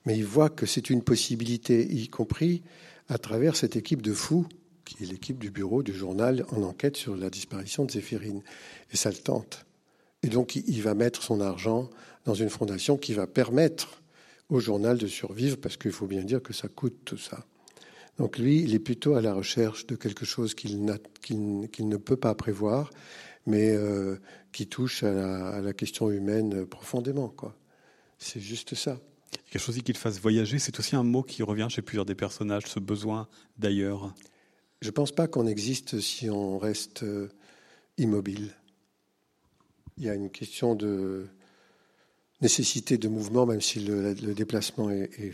[0.06, 2.64] mais il voit que c'est une possibilité, y compris
[3.08, 4.48] à travers cette équipe de fous,
[4.86, 8.42] qui est l'équipe du bureau du journal en enquête sur la disparition de Zéphirine.
[8.92, 9.66] Et ça le tente.
[10.24, 11.90] Et donc il va mettre son argent
[12.26, 14.02] dans une fondation qui va permettre
[14.50, 17.46] au journal de survivre, parce qu'il faut bien dire que ça coûte tout ça.
[18.18, 20.80] Donc lui, il est plutôt à la recherche de quelque chose qu'il
[21.22, 22.92] qu qu ne peut pas prévoir,
[23.48, 24.18] mais euh,
[24.52, 27.34] qui touche à la question humaine profondément.
[28.20, 29.00] C'est juste ça
[29.54, 32.16] quelque chose qui le fasse voyager, c'est aussi un mot qui revient chez plusieurs des
[32.16, 33.28] personnages, ce besoin
[33.60, 34.16] d'ailleurs.
[34.82, 37.30] Je ne pense pas qu'on existe si on reste euh,
[38.00, 38.56] immobile.
[39.98, 41.28] Il y a une question de
[42.42, 45.34] nécessité de mouvement, même si le, déplacement est,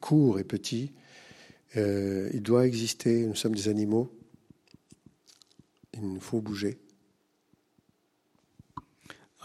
[0.00, 0.92] court et petit.
[1.76, 4.16] Euh, il doit exister, nous sommes des animaux.
[5.94, 6.78] Il nous faut bouger.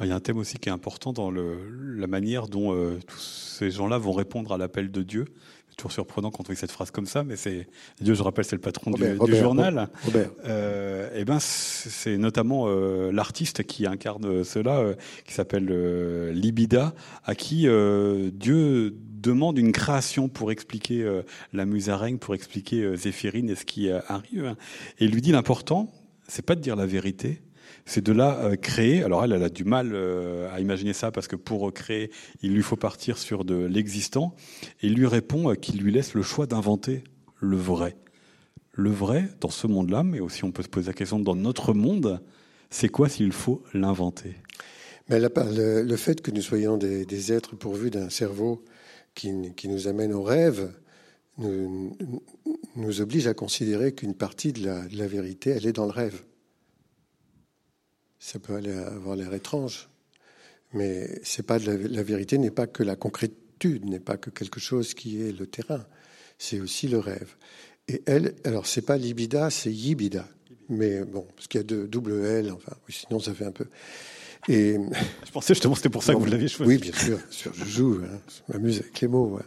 [0.02, 3.00] Il y a un thème aussi qui est important dans le, la manière dont euh,
[3.08, 3.20] tous
[3.60, 5.26] ces gens-là vont répondre à l'appel de Dieu.
[5.70, 7.68] C'est toujours surprenant quand on dit cette phrase comme ça, mais c'est
[8.02, 9.90] Dieu, je rappelle, c'est le patron Robert, du, Robert, du, journal.
[10.04, 10.32] Robert.
[10.46, 14.84] Euh, et ben, c'est notamment euh, l'artiste qui incarne cela,
[15.26, 21.22] qui s'appelle Libida, à qui Dieu demande une création pour expliquer
[21.54, 24.56] la musaraigne, pour expliquer Zéphirine et ce qui arrive.
[25.00, 25.92] Et il lui dit l'important,
[26.28, 27.42] c'est pas de dire la vérité,
[27.86, 29.04] c'est de la euh, créer.
[29.04, 32.54] Alors elle, elle a du mal euh, à imaginer ça parce que pour créer, il
[32.54, 34.36] lui faut partir sur de l'existant.
[34.82, 37.04] Et il lui répond euh, qu'il lui laisse le choix d'inventer
[37.40, 37.96] le vrai.
[38.72, 41.74] Le vrai dans ce monde-là, mais aussi on peut se poser la question dans notre
[41.74, 42.22] monde,
[42.70, 44.36] c'est quoi s'il faut l'inventer?
[45.08, 48.66] Mais le, fait que nous soyons des, êtres pourvus d'un cerveau
[49.14, 50.74] qui, nous amène au rêve
[51.38, 51.96] nous,
[52.76, 55.92] nous oblige à considérer qu'une partie de la, de la vérité, elle est dans le
[55.92, 56.24] rêve.
[58.26, 59.88] Ça peut aller avoir l'air étrange,
[60.74, 64.60] mais c'est pas la, la vérité n'est pas que la concrétude, n'est pas que quelque
[64.60, 65.86] chose qui est le terrain.
[66.40, 67.36] C'est aussi le rêve.
[67.88, 70.28] Et elle, alors c'est pas libida, c'est yibida.
[70.70, 73.68] mais bon, parce qu'il y a deux double L, enfin, sinon ça fait un peu.
[74.50, 74.80] Et
[75.24, 76.68] je pensais justement c'était pour ça que vous l'aviez choisi.
[76.68, 79.40] Oui, bien sûr, sûr je joue, hein, je m'amuse avec les mots.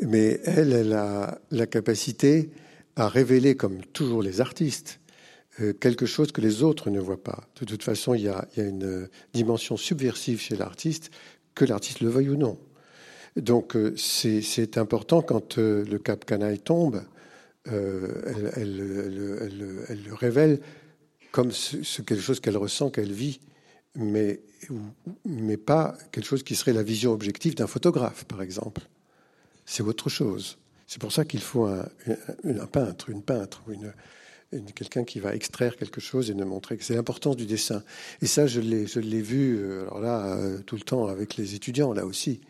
[0.00, 2.50] Mais elle, elle a la capacité
[2.94, 5.00] à révéler, comme toujours les artistes,
[5.80, 7.44] quelque chose que les autres ne voient pas.
[7.60, 11.10] De toute façon, il y a, une dimension subversive chez l'artiste,
[11.54, 12.58] que l'artiste le veuille ou non.
[13.36, 17.02] Donc euh, c'est important quand euh, le cap canaille tombe,
[17.64, 20.60] elle, le révèle
[21.32, 23.40] comme quelque chose qu'elle ressent, qu'elle vit,
[23.94, 24.40] mais,
[25.24, 28.88] mais pas quelque chose qui serait la vision objective d'un photographe, par exemple.
[29.64, 30.58] C'est autre chose.
[30.86, 31.86] C'est pour ça qu'il faut un,
[32.72, 33.92] peintre, une peintre, une,
[34.74, 37.82] quelqu'un qui va extraire quelque chose et nous montrer que c'est l'importance du dessin.
[38.22, 42.06] Et ça, je l'ai, vu, euh, là, euh, tout le temps avec les étudiants, là
[42.06, 42.40] aussi.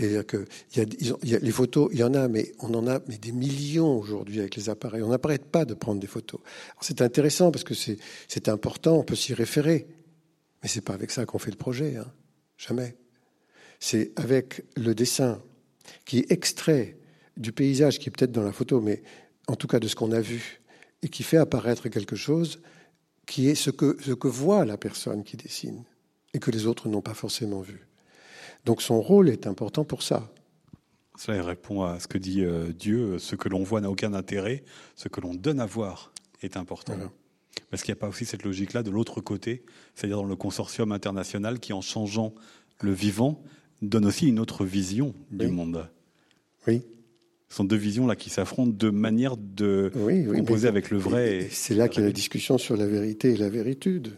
[0.00, 3.32] Il y, a, les photos, il y en a, mais on en a mais des
[3.32, 5.02] millions aujourd'hui avec les appareils.
[5.02, 6.40] On n'arrête pas de prendre des photos.
[6.80, 9.86] c'est intéressant parce que c'est, important, on peut s'y référer.
[10.62, 12.10] Mais c'est pas avec ça qu'on fait le projet, hein.
[12.56, 12.96] jamais.
[13.80, 15.42] C'est avec le dessin
[16.06, 16.96] qui extrait
[17.36, 19.02] du paysage qui est peut-être dans la photo, mais
[19.46, 20.61] en tout cas de ce qu'on a vu,
[21.02, 22.60] et qui fait apparaître quelque chose
[23.26, 25.84] qui est ce que, ce que voit la personne qui dessine
[26.34, 27.86] et que les autres n'ont pas forcément vu.
[28.64, 30.32] Donc son rôle est important pour ça.
[31.18, 34.64] Cela répond à ce que dit euh, Dieu, ce que l'on voit n'a aucun intérêt,
[34.96, 36.96] ce que l'on donne à voir est important.
[37.70, 40.90] Parce qu'il n'y a pas aussi cette logique-là de l'autre côté, c'est-à-dire dans le consortium
[40.92, 42.34] international qui, en changeant
[42.80, 43.42] le vivant,
[43.82, 45.88] donne aussi une autre vision du monde.
[46.66, 46.82] Oui.
[47.52, 49.92] Ce sont deux visions là qui s'affrontent, deux manières de
[50.34, 51.48] composer avec le vrai.
[51.50, 54.14] C'est là qu'il y a la discussion sur la vérité et la véritude.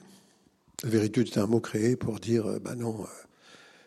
[0.85, 3.07] La véritude, c'est un mot créé pour dire, euh, bah non, euh,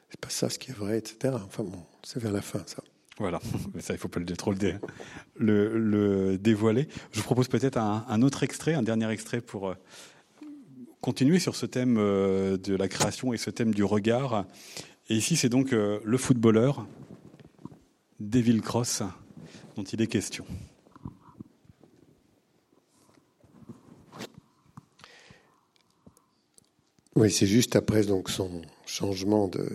[0.10, 1.34] c'est pas ça ce qui est vrai, etc.
[1.46, 2.84] Enfin bon, c'est vers la fin, ça.
[3.20, 3.40] Voilà,
[3.74, 4.54] mais ça, il faut pas le, trop
[5.38, 6.90] le, le, dévoiler.
[7.14, 9.76] Je vous propose peut-être un, autre extrait, un dernier extrait pour euh,
[11.00, 14.46] continuer sur ce thème de la création et ce thème du regard.
[15.08, 16.86] Et ici, c'est donc le footballeur,
[18.20, 19.04] Devil Cross
[19.84, 20.46] il est question.
[27.16, 29.70] Oui, c'est juste après son changement de,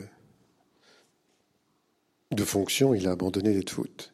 [2.30, 4.12] de fonction, il a abandonné les foot.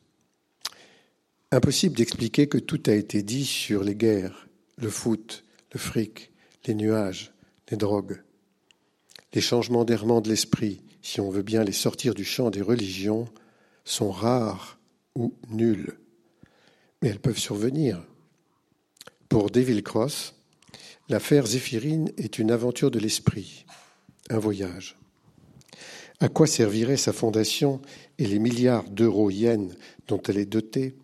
[1.50, 6.30] Impossible d'expliquer que tout a été dit sur les guerres, le foot, le fric,
[6.66, 7.32] les nuages,
[7.70, 8.22] les drogues.
[9.34, 13.28] Les changements d'errement de l'esprit, si on veut bien les sortir du champ des religions,
[13.84, 14.77] sont rares
[15.18, 15.98] ou nulles,
[17.02, 18.02] mais elles peuvent survenir.
[19.28, 20.34] Pour David Cross,
[21.08, 23.66] l'affaire Zéphirine est une aventure de l'esprit,
[24.30, 24.96] un voyage.
[26.20, 27.80] À quoi servirait sa fondation
[28.18, 30.94] et les milliards d'euros yens dont elle est dotée?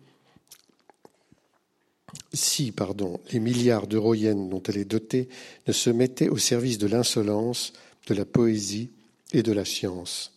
[2.33, 5.27] Si, pardon, les milliards d'euros yens dont elle est dotée
[5.67, 7.73] ne se mettaient au service de l'insolence,
[8.07, 8.91] de la poésie
[9.33, 10.33] et de la science.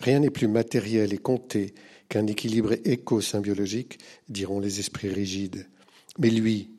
[0.00, 1.74] Rien n'est plus matériel et compté
[2.08, 3.98] qu'un équilibre éco-symbiologique,
[4.28, 5.66] diront les esprits rigides.
[6.18, 6.70] Mais lui,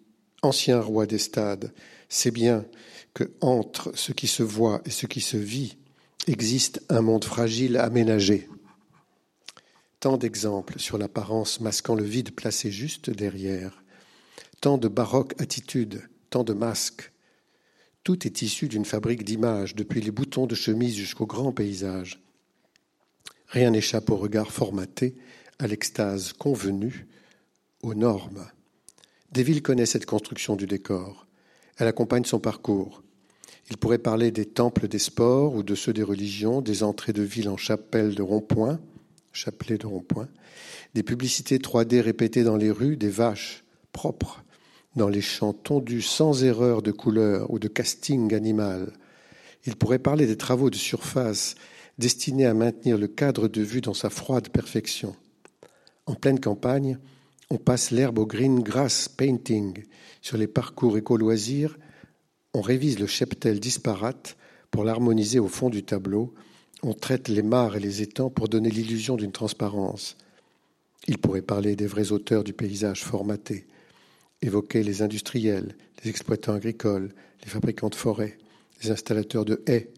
[0.41, 1.73] ancien roi des stades,
[2.09, 2.65] sait bien
[3.13, 5.77] que entre ce qui se voit et ce qui se vit
[6.27, 8.47] existe un monde fragile aménagé.
[9.99, 13.83] Tant d'exemples sur l'apparence masquant le vide placé juste derrière,
[14.61, 17.11] tant de baroques attitudes, tant de masques.
[18.03, 22.21] Tout est issu d'une fabrique d'images, depuis les boutons de chemise jusqu'au grand paysage.
[23.47, 25.15] Rien n'échappe au regard formaté,
[25.59, 27.07] à l'extase convenue,
[27.81, 28.45] aux normes.
[29.31, 31.27] Deville connaît cette construction du décor.
[31.77, 33.03] Elle accompagne son parcours.
[33.69, 37.21] Il pourrait parler des temples des sports ou de ceux des religions, des entrées de
[37.21, 38.79] ville en chapelle de rond-point,
[39.33, 40.27] chapelet de rond-point,
[40.93, 44.43] des publicités 3D répétées dans les rues, des vaches propres,
[44.95, 48.91] dans les champs tondus sans erreur de couleur ou de casting animal.
[49.65, 51.55] Il pourrait parler des travaux de surface
[51.97, 55.15] destiné à maintenir le cadre de vue dans sa froide perfection.
[56.05, 56.99] En pleine campagne,
[57.49, 59.83] on passe l'herbe au green grass painting.
[60.21, 61.77] Sur les parcours éco-loisirs,
[62.53, 64.37] on révise le cheptel disparate
[64.71, 66.33] pour l'harmoniser au fond du tableau.
[66.83, 70.17] On traite les mares et les étangs pour donner l'illusion d'une transparence.
[71.07, 73.65] Il pourrait parler des vrais auteurs du paysage formaté,
[74.41, 78.37] évoquer les industriels, les exploitants agricoles, les fabricants de forêts,
[78.83, 79.89] les installateurs de haies,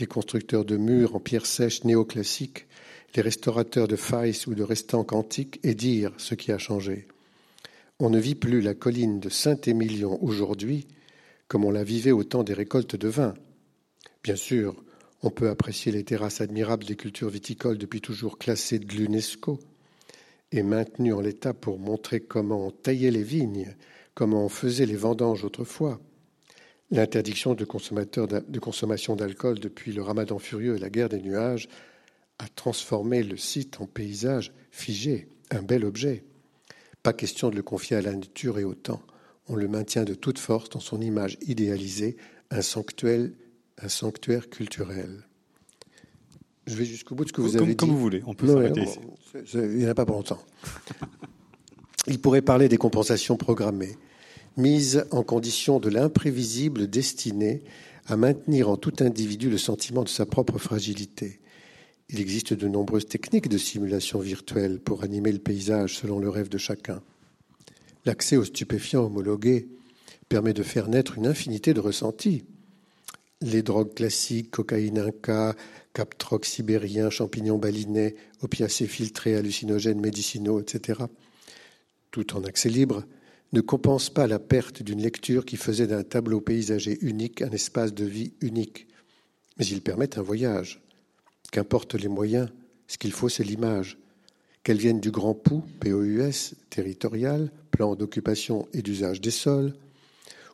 [0.00, 2.66] les constructeurs de murs en pierre sèche néoclassique,
[3.14, 7.06] les restaurateurs de faïs ou de restants antiques et dire ce qui a changé.
[7.98, 10.86] On ne vit plus la colline de Saint-Émilion aujourd'hui
[11.48, 13.34] comme on la vivait au temps des récoltes de vin.
[14.22, 14.76] Bien sûr,
[15.24, 19.58] on peut apprécier les terrasses admirables des cultures viticoles depuis toujours classées de l'UNESCO
[20.52, 23.74] et maintenues en l'état pour montrer comment on taillait les vignes,
[24.14, 26.00] comme on faisait les vendanges autrefois.
[26.90, 31.68] L'interdiction de, de consommation d'alcool depuis le ramadan furieux et la guerre des nuages
[32.38, 36.24] a transformé le site en paysage figé, un bel objet.
[37.02, 39.02] Pas question de le confier à la nature et au temps.
[39.48, 42.16] On le maintient de toute force dans son image idéalisée,
[42.50, 43.28] un sanctuaire,
[43.82, 45.24] un sanctuaire culturel.
[46.66, 47.76] Je vais jusqu'au bout de ce que vous avez dit.
[47.76, 49.00] Comme vous voulez, on peut s'arrêter ici.
[49.54, 50.42] Il n'y en a pas pour longtemps.
[52.06, 53.96] Il pourrait parler des compensations programmées,
[54.56, 57.62] mises en condition de l'imprévisible destinées
[58.06, 61.40] à maintenir en tout individu le sentiment de sa propre fragilité.
[62.08, 66.48] Il existe de nombreuses techniques de simulation virtuelle pour animer le paysage selon le rêve
[66.48, 67.02] de chacun.
[68.04, 69.68] L'accès aux stupéfiants homologués
[70.28, 72.44] permet de faire naître une infinité de ressentis.
[73.42, 75.54] Les drogues classiques, cocaïne inca,
[75.94, 81.00] captrox sibérien, champignons balinais, opiacés filtrés, hallucinogènes médicinaux, etc.,
[82.10, 83.04] tout en accès libre,
[83.52, 87.92] ne compensent pas la perte d'une lecture qui faisait d'un tableau paysager unique un espace
[87.92, 88.86] de vie unique.
[89.58, 90.80] Mais ils permettent un voyage,
[91.50, 92.48] Qu'importe les moyens,
[92.86, 93.98] ce qu'il faut, c'est l'image.
[94.62, 99.74] Qu'elle vienne du grand POU, POUS, territorial, plan d'occupation et d'usage des sols,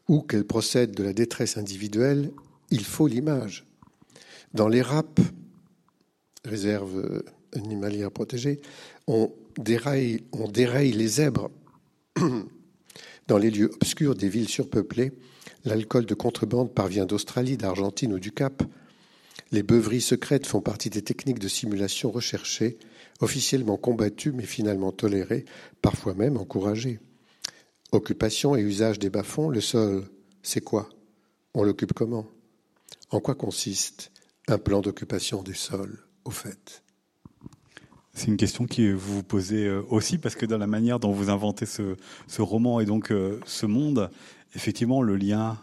[0.09, 2.31] ou qu'elle procède de la détresse individuelle,
[2.71, 3.67] il faut l'image.
[4.55, 5.21] Dans les RAP,
[6.45, 7.23] réserve
[7.53, 8.61] animalière protégée,
[9.07, 10.23] on déraille
[10.93, 11.51] les zèbres.
[13.27, 15.13] Dans les lieux obscurs des villes surpeuplées,
[15.65, 18.63] l'alcool de contrebande parvient d'Australie, d'Argentine ou du Cap.
[19.51, 22.79] Les beuveries secrètes font partie des techniques de simulation recherchées,
[23.21, 25.45] officiellement combattues mais finalement tolérées,
[25.83, 27.01] parfois même encouragées.
[27.93, 30.09] Occupation et usage des bas-fonds, le sol,
[30.43, 30.89] c'est quoi?
[31.55, 32.27] On l'occupe comment?
[33.11, 34.13] En quoi consiste
[34.49, 36.83] un plan d'occupation des sols, au fait?
[38.17, 41.13] C'est une question que vous vous posez euh, aussi parce que dans la manière dont
[41.13, 41.95] vous inventez ce,
[42.39, 44.11] roman et donc euh, ce monde,
[44.55, 45.59] effectivement, le lien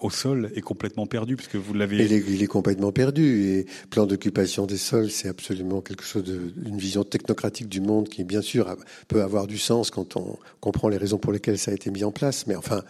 [0.00, 2.04] au sol est complètement perdu, puisque vous l'avez.
[2.04, 3.44] Il, est, complètement perdu.
[3.44, 8.24] Et plan d'occupation des sols, c'est absolument quelque chose d'une vision technocratique du monde qui,
[8.24, 8.76] bien sûr,
[9.08, 12.04] peut avoir du sens quand on comprend les raisons pour lesquelles ça a été mis
[12.04, 12.46] en place.
[12.46, 12.84] Mais enfin,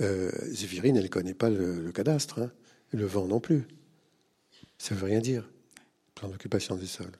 [0.00, 0.30] euh,
[0.82, 2.50] elle ne connaît pas le, cadastre, hein.
[2.90, 3.66] le vent non plus.
[4.78, 5.48] Ça ne veut rien dire.
[6.16, 7.12] Plan d'occupation des sols.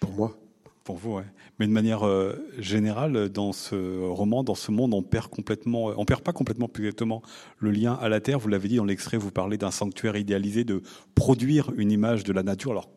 [0.00, 0.36] Pour moi.
[0.84, 1.22] Pour vous, oui.
[1.58, 6.04] Mais de manière euh, générale, dans ce roman, dans ce monde, on perd complètement, on
[6.04, 7.22] perd pas complètement plus exactement
[7.58, 8.38] le lien à la terre.
[8.38, 10.82] Vous l'avez dit dans l'extrait, vous parlez d'un sanctuaire idéalisé, de
[11.14, 12.90] produire une image de la nature, alors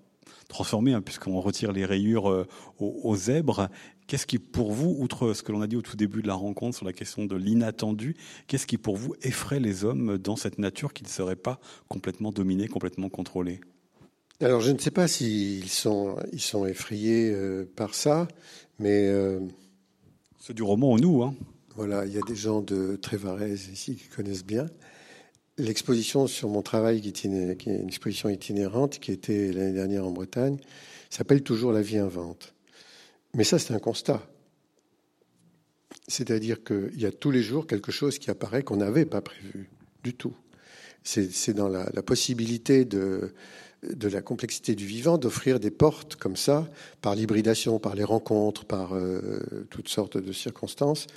[0.47, 2.47] transformée, hein, puisqu'on retire les rayures euh,
[2.79, 3.69] aux, zèbres.
[4.07, 6.33] Qu'est-ce qui, pour vous, outre ce que l'on a dit au tout début de la
[6.33, 8.15] rencontre sur la question de l'inattendu,
[8.47, 12.31] qu'est-ce qui, pour vous, effraie les hommes dans cette nature qui ne serait pas complètement
[12.31, 13.59] dominée, complètement contrôlée
[14.41, 18.27] alors je ne sais pas s'ils sont, ils sont effrayés euh, par ça,
[18.79, 19.07] mais...
[19.07, 19.39] Euh,
[20.39, 21.23] C'est du roman en nous.
[21.23, 21.35] Hein.
[21.75, 24.67] Voilà, il y a des gens de Trévarez ici qui connaissent bien.
[25.57, 30.11] L'exposition sur mon travail, qui, qui est une exposition itinérante, qui était l'année dernière en
[30.11, 30.57] Bretagne,
[31.09, 32.53] s'appelle toujours La vie invente.
[33.33, 34.21] Mais ça, c'est un constat.
[36.07, 39.69] C'est-à-dire qu'il y a tous les jours quelque chose qui apparaît qu'on n'avait pas prévu
[40.03, 40.35] du tout.
[41.03, 43.33] C'est dans la, la possibilité de,
[43.83, 46.67] de la complexité du vivant d'offrir des portes comme ça,
[47.01, 51.07] par l'hybridation, par les rencontres, par euh, toutes sortes de circonstances,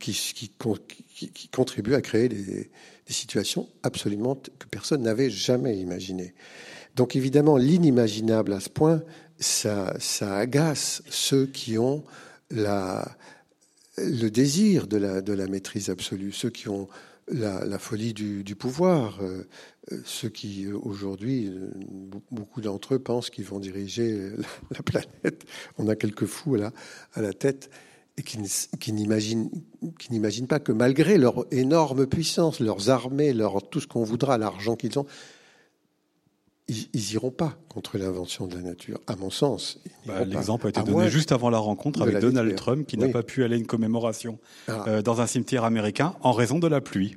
[0.00, 2.70] qui, qui, contribuent à créer des,
[3.06, 6.34] situations absolument que personne n'avait jamais imaginées.
[6.96, 9.02] Donc évidemment, l'inimaginable à ce point,
[9.38, 12.02] ça, ça agace ceux qui ont
[12.50, 13.16] la,
[13.98, 16.88] le désir de la, de la maîtrise absolue, ceux qui ont
[17.28, 19.18] la, folie du, pouvoir.
[19.22, 19.46] Euh,
[19.92, 21.50] euh, ceux qui, euh, aujourd'hui,
[22.30, 24.30] beaucoup d'entre eux pensent qu'ils vont diriger
[24.70, 25.44] la, planète.
[25.78, 26.72] On a quelques fous là,
[27.14, 27.70] à la tête
[28.16, 28.38] et qui,
[28.78, 29.50] qui n'imaginent
[30.48, 34.98] pas que malgré leur énorme puissance, leurs armées, leur, tout ce qu'on voudra, l'argent qu'ils
[34.98, 35.06] ont,
[36.68, 39.80] ils, n'iront pas contre l'invention de la nature, à mon sens.
[40.06, 43.22] Bah, l'exemple a été donné juste avant la rencontre avec Donald Trump, qui n'a pas
[43.22, 44.84] pu aller à une commémoration ah.
[44.86, 47.16] euh, dans un cimetière américain en raison de la pluie.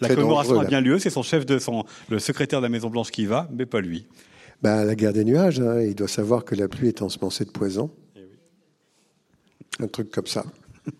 [0.00, 2.88] La commémoration a bien lieu, c'est son chef de son, le secrétaire de la Maison
[2.88, 4.06] Blanche qui y va, mais pas lui.
[4.62, 7.50] Bah, la guerre des nuages, hein, il doit savoir que la pluie est ensemencée de
[7.50, 7.90] poison.
[8.16, 10.44] Eh Un truc comme ça.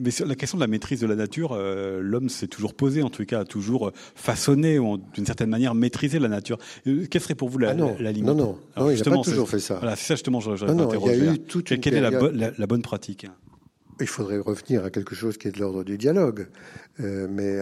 [0.00, 3.02] Mais sur la question de la maîtrise de la nature, euh, l'homme s'est toujours posé,
[3.02, 6.58] en tout cas, a toujours façonné ou d'une certaine manière maîtrisé la nature.
[6.86, 9.22] Euh, quelle serait pour vous la, ah non, limite Non, non, non il n'a pas
[9.22, 9.76] toujours fait ça.
[9.76, 12.66] Voilà, c'est ça justement, je, je non, il y a eu toute Quelle, est la,
[12.66, 13.26] bonne pratique
[14.00, 16.46] il faudrait revenir à quelque chose qui est de l'ordre du dialogue,
[17.00, 17.56] euh, mais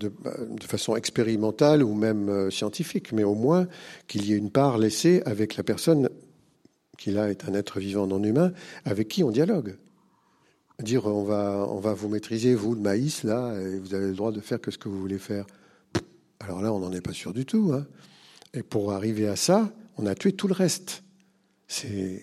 [0.00, 3.66] de, de, façon expérimentale ou même scientifique, mais au moins
[4.06, 6.08] qu'il y ait une part laissée avec la personne
[6.98, 8.52] qui là est un être vivant non humain,
[8.84, 9.76] avec qui on dialogue.
[10.82, 14.14] Dire on va, on va vous maîtriser, vous, le maïs, là, et vous avez le
[14.14, 15.46] droit de faire que ce que vous voulez faire.
[16.40, 17.72] Alors là, on n'en est pas sûr du tout.
[17.72, 17.86] Hein.
[18.54, 21.02] Et pour arriver à ça, on a tué tout le reste.
[21.66, 22.22] C'est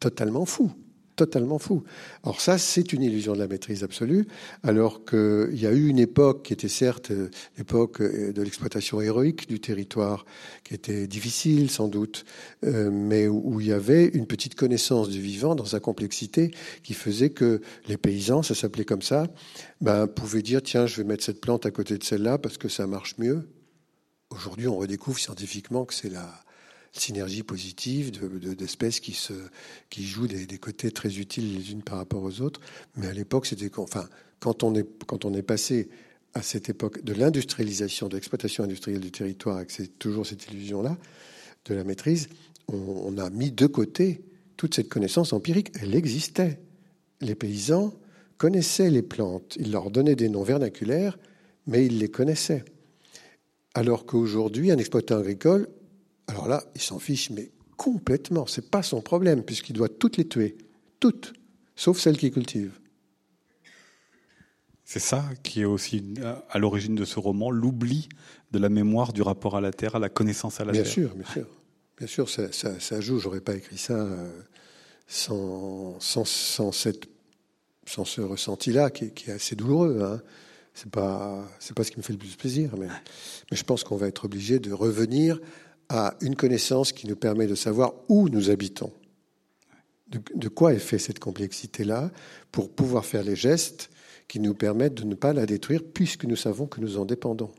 [0.00, 0.72] totalement fou
[1.16, 1.84] totalement fou.
[2.22, 4.26] Alors ça, c'est une illusion de la maîtrise absolue,
[4.62, 9.00] alors qu'il y a eu une époque qui était certes euh, l'époque euh, de l'exploitation
[9.00, 10.24] héroïque du territoire,
[10.64, 12.24] qui était difficile sans doute,
[12.64, 16.50] euh, mais où il y avait une petite connaissance du vivant dans sa complexité
[16.82, 19.26] qui faisait que les paysans, ça s'appelait comme ça,
[19.80, 22.68] ben, pouvaient dire, tiens, je vais mettre cette plante à côté de celle-là parce que
[22.68, 23.48] ça marche mieux.
[24.30, 26.43] Aujourd'hui, on redécouvre scientifiquement que c'est la
[26.98, 28.12] synergie positive
[28.56, 29.06] d'espèces de,
[29.90, 32.60] qui, jouent des, côtés très utiles les unes par rapport aux autres.
[32.96, 34.08] Mais à l'époque, c'était enfin,
[34.40, 35.88] quand on est passé
[36.34, 40.96] à cette époque de l'industrialisation, de l'exploitation industrielle du territoire, et c'est toujours cette illusion-là
[41.64, 42.28] de la maîtrise,
[42.68, 44.22] on, on, a mis de côté
[44.56, 45.72] toute cette connaissance empirique.
[45.80, 46.60] Elle existait.
[47.20, 47.94] Les paysans
[48.38, 49.56] connaissaient les plantes.
[49.58, 51.18] Ils leur donnaient des noms vernaculaires,
[51.66, 52.64] mais ils les connaissaient.
[53.74, 55.68] Alors qu'aujourd'hui, un exploitant agricole
[56.26, 58.46] alors là, il s'en fiche, mais complètement.
[58.46, 60.56] C'est pas son problème, puisqu'il doit toutes les tuer.
[61.00, 61.34] Toutes,
[61.76, 62.78] sauf celles qu'il cultive.
[64.84, 66.14] C'est ça qui est aussi
[66.50, 68.08] à l'origine de ce roman, l'oubli
[68.52, 70.92] de la mémoire du rapport à la terre, à la connaissance à la bien terre.
[70.92, 71.46] Sûr, bien sûr,
[71.98, 72.28] bien sûr.
[72.28, 73.18] Ça, ça, ça joue.
[73.18, 74.30] J'aurais pas écrit ça euh,
[75.06, 77.08] sans, sans, sans, cette,
[77.86, 80.00] sans ce ressenti-là qui, qui, est assez douloureux.
[80.02, 80.20] Hein.
[80.74, 82.88] C'est pas, c'est pas ce qui me fait le plus plaisir, mais,
[83.50, 85.40] mais je pense qu'on va être obligé de revenir
[85.88, 88.92] à une connaissance qui nous permet de savoir où nous habitons.
[90.08, 92.12] De, quoi est fait cette complexité-là
[92.52, 93.90] pour pouvoir faire les gestes
[94.28, 97.50] qui nous permettent de ne pas la détruire puisque nous savons que nous en dépendons?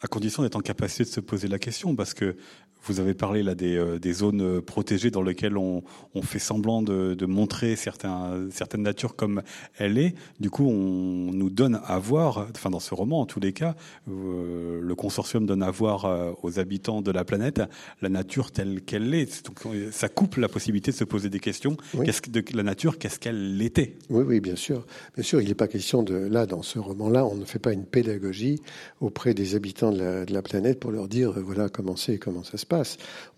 [0.00, 2.36] À condition d'être en capacité de se poser la question, parce que
[2.84, 5.82] vous avez parlé là des, euh, des zones euh, protégées dans lesquelles on,
[6.14, 9.42] on fait semblant de, de, montrer certains, certaines natures comme
[9.78, 10.14] elle est.
[10.40, 13.74] Du coup, on nous donne à voir, enfin dans ce roman en tous les cas,
[14.08, 16.06] euh, le consortium donne à voir
[16.42, 17.60] aux habitants de la planète
[18.00, 19.44] la nature telle qu'elle est.
[19.46, 19.60] Donc,
[19.90, 21.76] ça coupe la possibilité de se poser des questions.
[22.04, 24.86] Qu'est-ce que de la nature, qu'est-ce qu'elle était Oui, oui, bien sûr.
[25.14, 27.72] Bien sûr, il n'est pas question de là dans ce roman-là, on ne fait pas
[27.72, 28.60] une pédagogie
[29.00, 32.44] auprès des habitants de la, de la planète pour leur dire voilà comment c'est, comment
[32.44, 32.66] ça se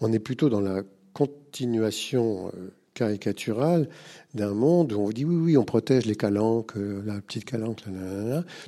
[0.00, 3.88] On est plutôt dans la continuation euh, caricaturale
[4.34, 7.82] d'un monde où on dit oui, oui, on protège les calanques, euh, la petite calanque,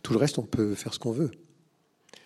[0.03, 1.31] tout le reste, on peut faire ce qu'on veut.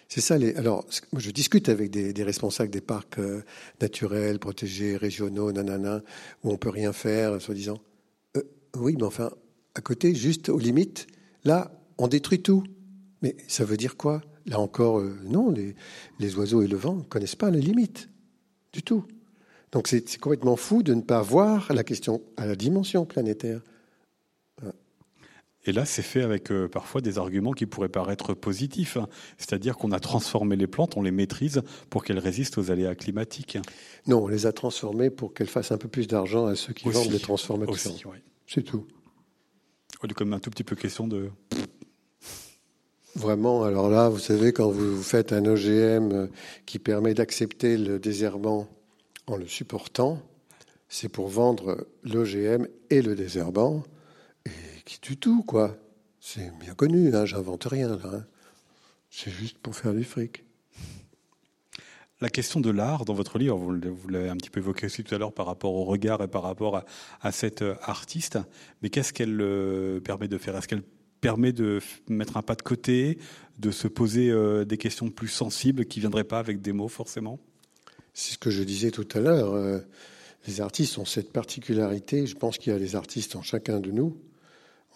[0.09, 0.39] C'est ça.
[0.39, 0.55] Les...
[0.55, 3.43] Alors, je discute avec des, responsables des parcs euh,
[3.81, 6.03] naturels, protégés, régionaux, nanana,
[6.45, 7.79] où on peut rien faire, soi-disant.
[8.77, 9.31] oui, mais enfin,
[9.75, 11.09] à côté, juste aux limites,
[11.45, 12.63] là, on détruit tout.
[13.23, 14.21] Mais ça veut dire quoi?
[14.45, 15.75] Là encore, non, les,
[16.21, 18.09] les, oiseaux et le vent ne connaissent pas les limites
[18.77, 19.05] du tout.
[19.73, 23.63] Donc c'est complètement fou de ne pas voir la question à la dimension planétaire.
[25.69, 29.09] Et là, c'est fait avec euh, parfois des arguments qui pourraient paraître positifs, hein.
[29.37, 31.61] c'est-à-dire qu'on a transformé les plantes, on les maîtrise
[31.91, 33.59] pour qu'elles résistent aux aléas climatiques.
[34.07, 36.89] Non, on les a transformées pour qu'elles fassent un peu plus d'argent à ceux qui
[36.89, 37.97] vendent les transformations.
[38.47, 38.87] C'est tout.
[40.15, 41.31] Comme un tout petit peu question de.
[43.17, 46.27] Vraiment, alors là, vous savez, quand vous faites un OGM euh,
[46.67, 48.69] qui permet d'accepter le désherbant
[49.27, 50.21] en le supportant,
[50.91, 53.85] c'est pour vendre l'OGM et le désherbant,
[54.45, 54.51] et
[54.85, 55.79] qui tue tout, quoi.
[56.21, 57.99] C'est bien connu, hein, j'invente rien, là.
[58.05, 58.25] Hein.
[59.09, 60.45] C'est juste pour faire du fric.
[62.21, 65.15] La question de l'art dans votre livre, vous l'avez un petit peu évoqué aussi tout
[65.15, 66.85] à l'heure par rapport au regard et par rapport à,
[67.23, 68.39] à cette euh, artiste,
[68.83, 70.55] mais qu'est-ce qu'elle euh, permet de faire?
[70.55, 70.83] Est-ce qu'elle
[71.21, 73.19] permet de mettre un pas de côté,
[73.59, 76.89] de se poser euh, des questions plus sensibles qui ne viendraient pas avec des mots
[76.89, 77.39] forcément
[78.15, 79.55] C'est ce que je disais tout à l'heure.
[79.55, 79.79] Euh,
[80.47, 83.91] les artistes ont cette particularité, je pense qu'il y a des artistes en chacun de
[83.91, 84.17] nous.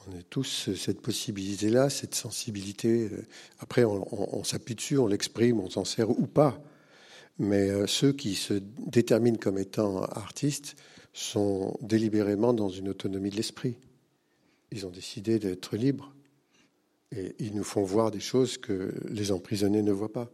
[0.09, 3.11] On a tous cette possibilité-là, cette sensibilité.
[3.59, 6.63] Après, on, s'appuie dessus, on l'exprime, on s'en sert ou pas.
[7.39, 8.55] Mais euh, ceux qui se
[8.87, 10.77] déterminent comme étant artistes
[11.13, 13.77] sont délibérément dans une autonomie de l'esprit.
[14.73, 16.15] Ils ont décidé d'être libres.
[17.13, 20.31] Et ils nous font voir des choses que les emprisonnés ne voient pas.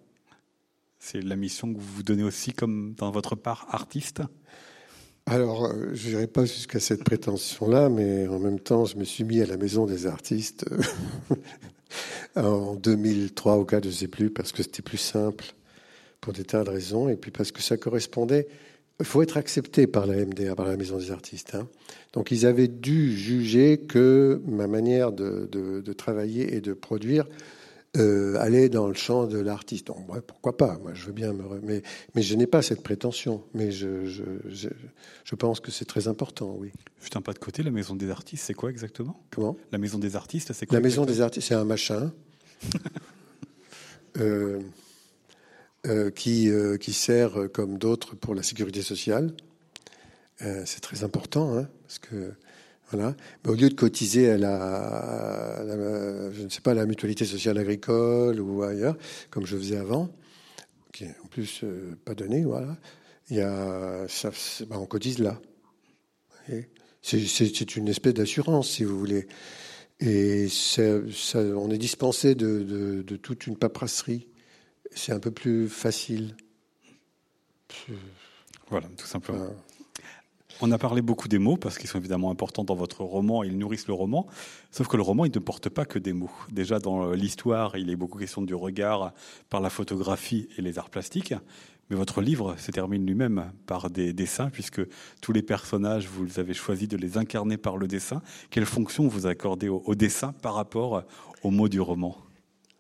[0.99, 4.23] C'est la mission que vous vous donnez aussi comme dans votre part artiste?
[5.27, 9.25] Alors, euh, je n'irai pas jusqu'à cette prétention-là, mais en même temps, je me suis
[9.25, 11.37] mis à la maison des artistes euh,
[12.37, 15.47] en 2003 ou 4, je ne sais plus, parce que c'était plus simple
[16.21, 18.47] pour des tas de raisons, et puis parce que ça correspondait
[19.01, 21.55] il faut être accepté par la MDA, par la Maison des artistes.
[21.55, 21.69] Hein.
[22.13, 27.27] Donc ils avaient dû juger que ma manière de, travailler et de produire
[27.97, 29.87] euh, aller dans le champ de l'artiste.
[29.87, 30.79] Donc, pourquoi pas?
[30.83, 31.45] Moi, je veux bien me.
[31.63, 31.83] Mais,
[32.15, 33.43] mais je n'ai pas cette prétention.
[33.55, 34.69] Mais je, je, je,
[35.25, 36.73] je pense que c'est très important, oui.
[37.15, 39.25] Un pas de côté, la maison des artistes, c'est quoi exactement?
[39.31, 39.57] Comment?
[39.73, 42.13] La maison des artistes, c'est quoi La maison des artistes, c'est un machin.
[44.19, 44.61] euh,
[46.15, 49.33] qui, euh, qui sert comme d'autres pour la sécurité sociale.
[50.43, 52.35] Euh, c'est très important, hein, parce que
[52.91, 53.15] voilà.
[53.45, 55.65] Mais au lieu de cotiser à la,
[56.33, 58.97] je ne sais pas, la mutualité sociale agricole ou ailleurs,
[59.31, 60.11] comme je faisais avant,
[60.93, 62.77] qui est en plus euh, pas donné, voilà,
[63.31, 64.31] il y a, ça,
[64.69, 65.41] ben, on cotise là.
[67.03, 69.27] C'est une espèce d'assurance, si vous voulez.
[70.01, 70.49] Et
[71.35, 74.29] on est dispensé de, de toute une paperasserie
[74.93, 76.37] c'est un peu plus facile.
[78.69, 79.49] Voilà, tout simplement.
[80.63, 83.59] On a parlé beaucoup des mots parce qu'ils sont évidemment importants dans votre roman, ils
[83.59, 84.27] nourrissent le roman.
[84.71, 86.31] Sauf que le roman, il ne porte pas que des mots.
[86.51, 89.13] Déjà dans l'histoire, il est beaucoup question du regard
[89.51, 91.35] par la photographie et les arts plastiques.
[91.91, 94.81] Mais votre livre se termine lui-même par des dessins, puisque
[95.21, 98.23] tous les personnages, vous avez choisi de les incarner par le dessin.
[98.51, 101.05] Quelle fonction vous accordez au, au dessin par rapport
[101.43, 102.17] aux mots du roman?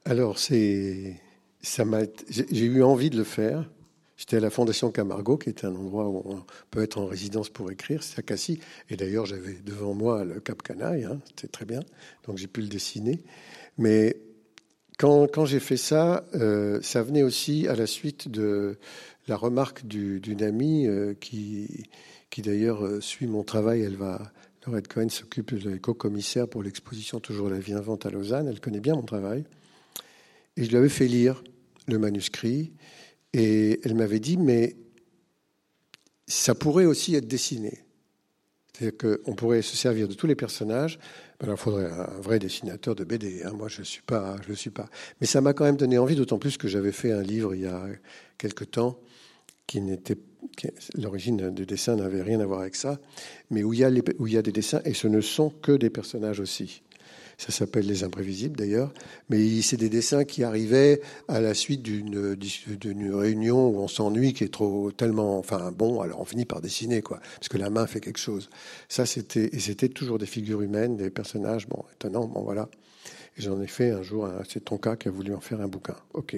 [0.06, 1.20] Alors, c'est
[1.62, 3.68] j'ai eu envie de le faire.
[4.16, 7.50] J'étais à la Fondation Camargo, qui est un endroit où on peut être en résidence
[7.50, 8.58] pour écrire, c'est à Cassis.
[8.88, 11.80] Et d'ailleurs, j'avais devant moi le Cap Canaille, hein, c'était très bien,
[12.26, 13.22] donc j'ai pu le dessiner.
[13.76, 14.16] Mais
[14.98, 18.78] quand, quand j'ai fait ça, euh, ça venait aussi à la suite de
[19.28, 21.84] la remarque d'une amie euh, qui,
[22.30, 23.82] qui d'ailleurs euh, suit mon travail.
[23.82, 24.32] Elle va,
[24.66, 28.48] Laurette Cohen s'occupe de co-commissaire pour l'exposition Toujours la vie invente à Lausanne.
[28.48, 29.44] Elle connaît bien mon travail.
[30.56, 31.42] Et je lui avais fait lire
[31.86, 32.72] le manuscrit
[33.32, 34.76] et elle m'avait dit, mais
[36.26, 37.78] ça pourrait aussi être dessiné.
[38.72, 40.98] C'est-à-dire qu'on pourrait se servir de tous les personnages.
[41.40, 43.42] Ben il faudrait un vrai dessinateur de BD.
[43.42, 43.52] Hein.
[43.52, 44.88] Moi, je ne suis pas, suis pas.
[45.20, 47.62] Mais ça m'a quand même donné envie, d'autant plus que j'avais fait un livre il
[47.62, 47.86] y a
[48.38, 48.98] quelque temps
[49.66, 50.16] qui n'était
[50.96, 52.98] l'origine du dessin n'avait rien à voir avec ça,
[53.50, 56.82] mais où il y a des dessins et ce ne sont que des personnages aussi.
[57.38, 58.92] Ça s'appelle Les Imprévisibles d'ailleurs.
[59.28, 64.44] Mais c'est des dessins qui arrivaient à la suite d'une réunion où on s'ennuie, qui
[64.44, 67.86] est trop tellement, enfin bon, alors on finit par dessiner quoi, parce que la main
[67.86, 68.48] fait quelque chose.
[68.88, 72.68] Ça c'était et c'était toujours des figures humaines, des personnages, bon étonnant, bon voilà.
[73.36, 75.68] Et j'en ai fait un jour, c'est ton cas qui a voulu en faire un
[75.68, 75.96] bouquin.
[76.14, 76.36] Ok.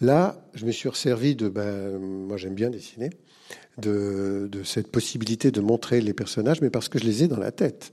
[0.00, 3.10] Là, je me suis resservi de, ben, moi j'aime bien dessiner,
[3.78, 7.38] de, de cette possibilité de montrer les personnages, mais parce que je les ai dans
[7.38, 7.92] la tête.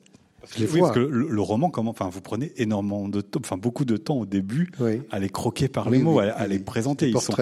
[0.58, 3.58] Les oui, parce que le, le, roman, comment, enfin, vous prenez énormément de temps, enfin,
[3.58, 5.02] beaucoup de temps au début oui.
[5.12, 7.10] à les croquer par les mots, à, à, les présenter.
[7.10, 7.36] Ils sont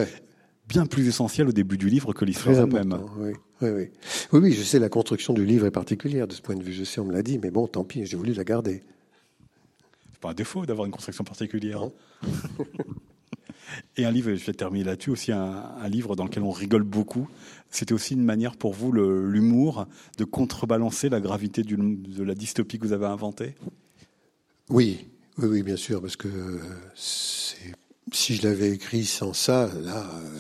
[0.68, 3.00] bien plus essentiels au début du livre que l'histoire elle-même.
[3.18, 3.32] Oui,
[3.62, 3.90] oui, oui.
[4.32, 6.74] Oui, oui, je sais, la construction du livre est particulière de ce point de vue.
[6.74, 8.82] Je sais, on me l'a dit, mais bon, tant pis, j'ai voulu la garder.
[10.12, 11.90] C'est pas un défaut d'avoir une construction particulière.
[13.98, 17.28] Et un livre, je vais terminer là-dessus, aussi un, livre dans lequel on rigole beaucoup.
[17.70, 19.88] C'était aussi une manière pour vous, l'humour,
[20.18, 23.56] de contrebalancer la gravité de la dystopie que vous avez inventée?
[24.70, 25.08] Oui,
[25.38, 26.30] oui, bien sûr, parce que
[26.96, 30.40] si je l'avais écrit sans ça, là, euh,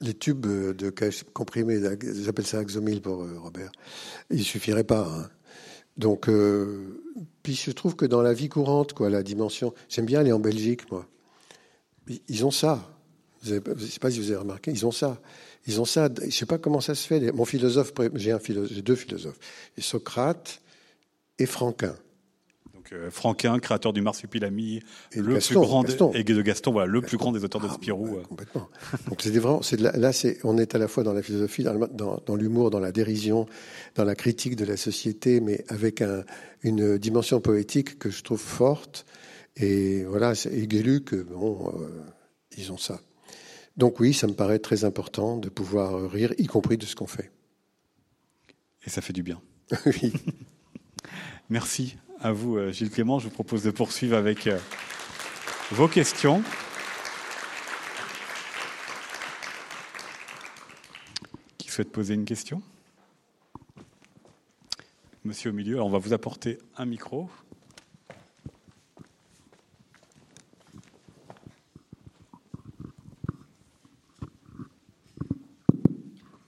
[0.00, 0.92] les tubes de
[1.32, 1.80] comprimés,
[2.24, 3.70] j'appelle ça Axomil pour euh, Robert,
[4.30, 5.06] il suffirait pas.
[5.06, 5.30] Hein.
[6.02, 7.00] Donc, euh,
[7.44, 9.72] puis je trouve que dans la vie courante, quoi, la dimension.
[9.88, 11.06] J'aime bien aller en Belgique, moi.
[12.28, 12.92] Ils ont ça.
[13.44, 15.20] je ne sais pas si vous avez remarqué, ils ont ça.
[15.68, 16.08] Ils ont ça.
[16.20, 17.30] Je ne sais pas comment ça se fait.
[17.30, 19.38] Mon philosophe, j'ai philosophe, deux philosophes,
[19.78, 20.60] Socrate
[21.38, 21.94] et Franquin.
[22.82, 24.80] Donc euh, Franquin, créateur du marsupilami,
[25.12, 26.12] et le Gaston, plus grand Gaston.
[26.14, 27.08] et de Gaston, voilà, le Gaston.
[27.08, 28.08] plus grand des auteurs de ah, Spirou.
[28.08, 28.68] Ouais, complètement.
[29.08, 31.78] Donc c'est vraiment, c'est là, c'est, on est à la fois dans la philosophie, dans,
[31.78, 33.46] dans, dans l'humour, dans la dérision,
[33.94, 36.24] dans la critique de la société, mais avec un,
[36.62, 39.06] une dimension poétique que je trouve forte.
[39.56, 42.02] Et voilà, c'est Guéluc, bon, euh,
[42.58, 43.00] ils ont ça.
[43.76, 47.06] Donc oui, ça me paraît très important de pouvoir rire, y compris de ce qu'on
[47.06, 47.30] fait.
[48.84, 49.40] Et ça fait du bien.
[49.86, 50.12] oui.
[51.48, 53.18] Merci à vous, euh, Gilles Clément.
[53.18, 54.58] Je vous propose de poursuivre avec euh,
[55.72, 56.42] vos questions.
[61.58, 62.62] Qui souhaite poser une question?
[65.24, 67.28] Monsieur au milieu, Alors, on va vous apporter un micro.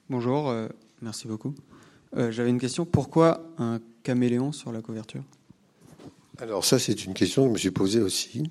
[0.08, 0.68] Bonjour, euh,
[1.02, 1.54] merci beaucoup.
[2.16, 2.86] J'avais une question.
[2.86, 5.24] Pourquoi un caméléon sur la couverture?
[6.38, 8.42] Alors ça, c'est une question que je me suis posée aussi.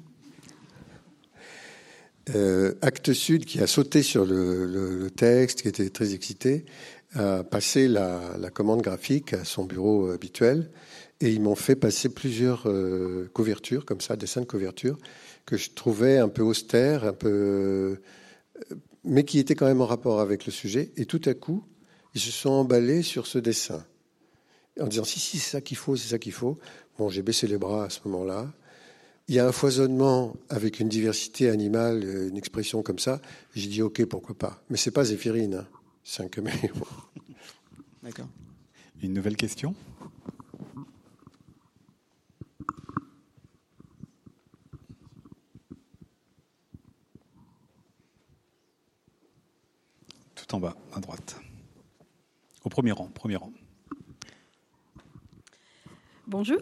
[2.34, 6.64] Euh, Acte Sud, qui a sauté sur le, texte, qui était très excité,
[7.14, 10.72] a passé la, commande graphique à son bureau habituel
[11.20, 14.98] Et ils m'ont fait passer plusieurs euh, couvertures, comme ça, dessins de couverture,
[15.46, 18.00] que je trouvais un peu austères, un peu,
[19.04, 20.94] mais qui étaient quand même en rapport avec le sujet.
[20.96, 21.66] Et tout à coup,
[22.16, 23.86] ils se sont emballés sur ce dessin,
[24.80, 26.58] en disant si, si, c'est ça qu'il faut, c'est ça qu'il faut.
[26.98, 28.52] Bon, j'ai baissé les bras à ce moment-là.
[29.28, 33.22] Il y a un foisonnement avec une diversité animale, une expression comme ça.
[33.56, 34.62] J'ai dit ok, pourquoi pas.
[34.70, 35.68] Mais c'est pas Zéphirine, hein.
[36.04, 36.74] c'est un caméléon.
[38.04, 38.28] D'accord.
[39.02, 39.74] Une nouvelle question?
[50.36, 51.38] Tout en bas, à droite.
[52.64, 53.52] Au premier rang, premier rang.
[56.26, 56.62] Bonjour.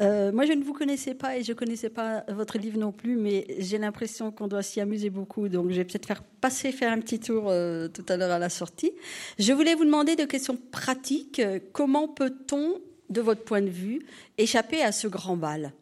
[0.00, 2.92] Euh, moi, je ne vous connaissais pas et je ne connaissais pas votre livre non
[2.92, 5.48] plus, mais j'ai l'impression qu'on doit s'y amuser beaucoup.
[5.48, 8.38] Donc, je vais peut-être faire passer, faire un petit tour euh, tout à l'heure à
[8.38, 8.92] la sortie.
[9.38, 11.42] Je voulais vous demander de questions pratiques.
[11.72, 12.80] Comment peut-on,
[13.10, 14.00] de votre point de vue,
[14.38, 15.72] échapper à ce grand bal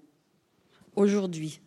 [0.96, 1.60] aujourd'hui?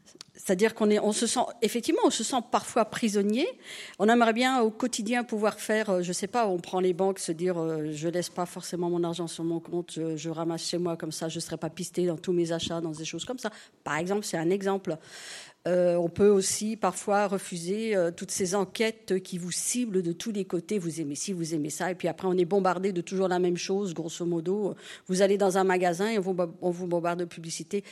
[0.48, 3.45] C'est-à-dire qu'on est, on se sent, effectivement, on se sent parfois prisonnier.
[4.00, 7.20] On aimerait bien au quotidien pouvoir faire, euh, je sais pas, on prend les banques,
[7.20, 10.78] se dire, euh, je laisse pas forcément mon argent sur mon compte, je, ramasse chez
[10.78, 13.39] moi comme ça, je serai pas pisté dans tous mes achats, dans des choses comme
[13.39, 13.52] ça.
[13.84, 14.95] Par exemple, c'est un exemple.
[15.68, 20.45] Euh, on peut aussi parfois refuser toutes ces enquêtes qui vous ciblent de tous les
[20.45, 20.80] côtés.
[20.80, 23.39] Vous aimez ci, vous aimez ça, et puis après on est bombardé de toujours la
[23.39, 24.76] même chose, grosso modo.
[25.08, 27.84] Vous allez dans un magasin et on vous, on vous bombarde de publicité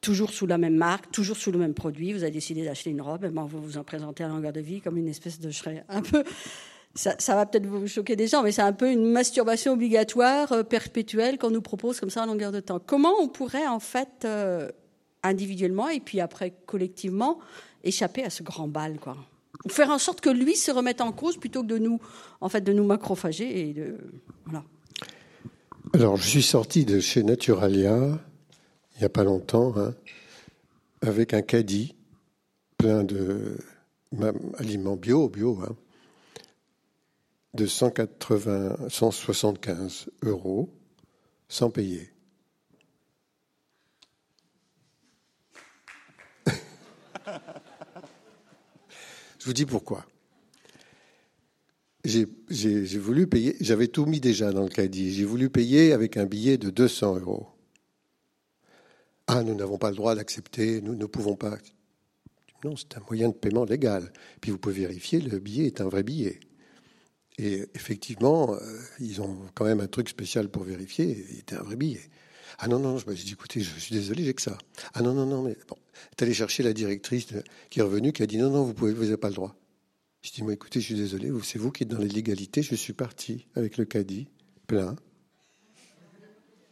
[0.00, 2.12] toujours sous la même marque, toujours sous le même produit.
[2.12, 4.60] Vous avez décidé d'acheter une robe, et ben vous vous en présentez à longueur de
[4.60, 5.50] vie comme une espèce de
[5.88, 6.24] un peu.
[6.94, 10.50] Ça, ça va peut-être vous choquer des gens, mais c'est un peu une masturbation obligatoire,
[10.50, 12.80] euh, perpétuelle, qu'on nous propose comme ça à longueur de temps.
[12.84, 14.68] Comment on pourrait, en fait, euh,
[15.22, 17.38] individuellement et puis après collectivement,
[17.84, 19.16] échapper à ce grand bal, quoi?
[19.68, 22.00] Faire en sorte que lui se remette en cause plutôt que de nous,
[22.40, 23.98] en fait, de nous macrophager et de.
[24.46, 24.64] Voilà.
[25.92, 28.18] Alors, je suis sorti de chez Naturalia
[29.00, 29.94] il n'y a pas longtemps, hein,
[31.00, 31.94] avec un caddie
[32.76, 33.56] plein de
[34.58, 35.74] aliments bio, bio, hein,
[37.54, 40.68] de 180, 175 euros
[41.48, 42.12] sans payer.
[49.38, 50.04] Je vous dis pourquoi.
[52.04, 52.26] J'ai
[52.98, 56.58] voulu payer, j'avais tout mis déjà dans le caddie, j'ai voulu payer avec un billet
[56.58, 57.48] de 200 euros.
[59.32, 61.56] Ah, nous n'avons pas le droit d'accepter, nous ne pouvons pas.
[62.64, 64.12] Non, c'est un moyen de paiement légal.
[64.40, 66.40] Puis vous pouvez vérifier, le billet est un vrai billet.
[67.38, 68.58] Et effectivement, euh,
[68.98, 72.10] ils ont quand même un truc spécial pour vérifier, il était un vrai billet.
[72.58, 74.58] Ah non, non, je me suis dit, écoutez, je suis désolé, j'ai que ça.
[74.94, 75.76] Ah non, non, non, mais bon.
[76.10, 77.28] est allé chercher la directrice
[77.70, 79.54] qui est revenue, qui a dit, non, non, vous pouvez, vous n'avez pas le droit.
[80.22, 82.94] Je dis, moi, écoutez, je suis désolé, c'est vous qui êtes dans l'illégalité, je suis
[82.94, 84.26] parti avec le caddie,
[84.66, 84.96] plein.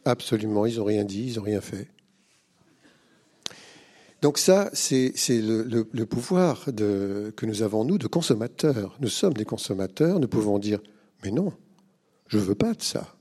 [0.03, 1.87] Absolument, ils n'ont rien dit, ils n'ont rien fait.
[4.21, 8.97] Donc ça, c'est le, pouvoir que nous avons, nous, de consommateurs.
[8.99, 10.81] Nous sommes des consommateurs, nous pouvons dire,
[11.23, 11.53] mais non,
[12.27, 13.15] je ne veux pas de ça.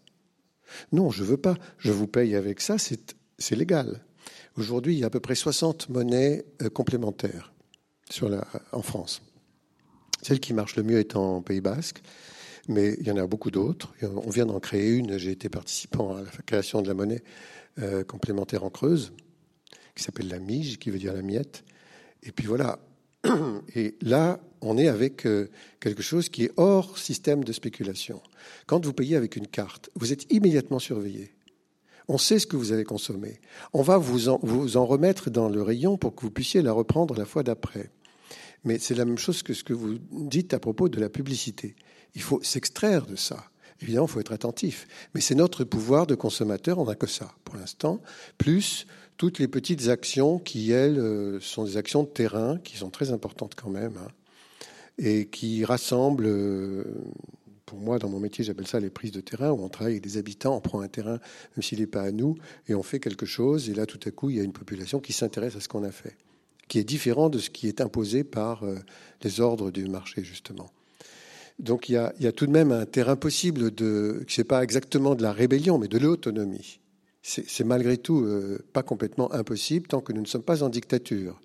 [0.93, 4.05] Non, je ne veux pas, je vous paye avec ça, c'est légal.
[4.57, 7.53] Aujourd'hui, il y a à peu près 60 monnaies euh, complémentaires
[8.73, 9.23] en France.
[10.21, 12.03] Celle qui marche le mieux est en Pays Basque,
[12.67, 13.95] mais il y en a beaucoup d'autres.
[14.03, 17.23] On vient d'en créer une, j'ai été participant à la création de la monnaie
[17.79, 19.13] euh, complémentaire en Creuse
[19.99, 21.65] qui s'appelle la mige, qui veut dire la miette.
[22.23, 22.79] Et puis voilà.
[23.75, 25.49] Et là, on est avec euh,
[25.81, 28.23] quelque chose qui est hors système de spéculation.
[28.67, 31.33] Quand vous payez avec une carte, vous êtes immédiatement surveillé.
[32.07, 33.41] On sait ce que vous avez consommé.
[33.73, 36.73] On va vous en, vous en remettre dans le rayon pour que vous puissiez la
[36.73, 37.91] reprendre la fois d'après.
[38.65, 41.75] Mais c'est la même chose que ce que vous dites à propos de la publicité.
[42.15, 43.51] Il faut s'extraire de ça.
[43.81, 44.87] Évidemment, il faut être attentif.
[45.15, 48.01] Mais c'est notre pouvoir de consommateur, on n'a que ça pour l'instant,
[48.39, 48.87] plus
[49.19, 53.11] toutes les petites actions qui, elles, euh, sont des actions de terrain, qui sont très
[53.11, 54.09] importantes quand même, hein,
[54.97, 56.85] et qui rassemblent, euh,
[57.67, 60.05] pour moi, dans mon métier, j'appelle ça les prises de terrain, où on travaille avec
[60.05, 61.19] des habitants, on prend un terrain,
[61.57, 62.37] même s'il n'est pas à nous,
[62.69, 65.01] et on fait quelque chose, et là, tout à coup, il y a une population
[65.01, 66.17] qui s'intéresse à ce qu'on a fait,
[66.69, 68.77] qui est différent de ce qui est imposé par euh,
[69.23, 70.71] les ordres du marché, justement.
[71.59, 74.41] Donc il y, a, il y a tout de même un terrain possible de, ce
[74.41, 76.79] n'est pas exactement de la rébellion, mais de l'autonomie
[77.29, 81.41] c'est malgré tout euh, pas complètement impossible tant que nous ne sommes pas en dictature.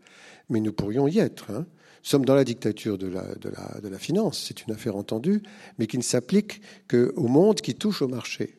[0.50, 1.52] Mais nous pourrions y être.
[1.52, 1.66] Hein.
[1.68, 5.42] Nous sommes dans la dictature de la, finance, c'est une affaire entendue,
[5.78, 8.58] mais qui ne s'applique qu'au monde qui touche au marché.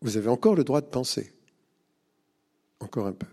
[0.00, 1.32] Vous avez encore le droit de penser.
[2.80, 3.26] Encore un peu.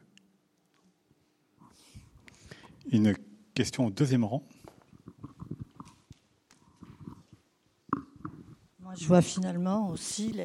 [2.91, 3.16] Une
[3.53, 4.45] question au deuxième rang.
[8.97, 10.35] Je vois finalement aussi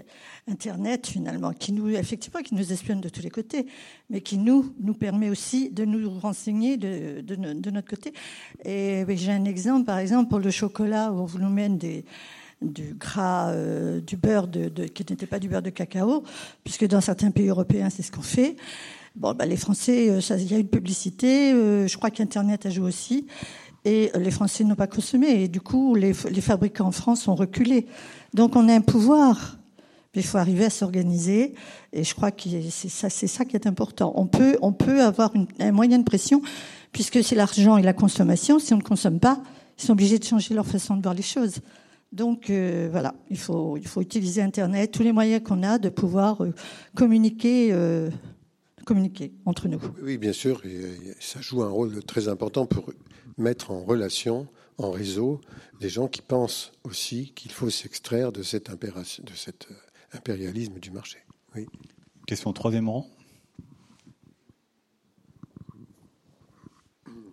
[0.48, 3.66] Internet, finalement, qui nous, effectivement, qui nous espionne de tous les côtés,
[4.10, 8.12] mais qui nous, nous permet aussi de nous renseigner de, de, notre côté.
[8.64, 12.94] Et j'ai un exemple, par exemple, pour le chocolat, où on vous nous mène du
[12.94, 16.24] gras, euh, du beurre de, qui n'était pas du beurre de cacao,
[16.62, 18.56] puisque dans certains pays européens, c'est ce qu'on fait.
[19.16, 22.70] Bon, bah, les Français, euh, il y a une publicité, euh, je crois qu'Internet a
[22.70, 23.26] joué aussi,
[23.84, 27.86] et les Français n'ont pas consommé, et du coup, les, fabricants en France ont reculé.
[28.32, 29.58] Donc on a un pouvoir,
[30.14, 31.54] mais il faut arriver à s'organiser.
[31.92, 34.12] Et je crois que c'est ça, qui est important.
[34.16, 36.40] On peut, on peut avoir un moyen de pression,
[36.92, 38.58] puisque c'est l'argent et la consommation.
[38.58, 39.42] Si on ne consomme pas,
[39.78, 41.60] ils sont obligés de changer leur façon de voir les choses.
[42.14, 45.88] Donc euh, voilà, il faut, il faut utiliser Internet, tous les moyens qu'on a de
[45.88, 46.54] pouvoir euh,
[46.94, 48.08] communiquer, euh,
[48.84, 49.80] communiquer entre nous.
[50.00, 52.92] Oui, bien sûr, et ça joue un rôle très important pour
[53.36, 55.40] mettre en relation en réseau
[55.80, 59.74] des gens qui pensent aussi qu'il faut s'extraire de, cet de cet euh,
[60.12, 61.18] impérialisme du marché.
[61.54, 61.66] Oui.
[62.26, 63.06] Question au troisième rang.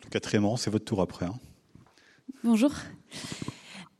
[0.10, 1.26] Quatrième rang, c'est votre tour après.
[1.26, 1.40] Hein.
[2.44, 2.72] Bonjour.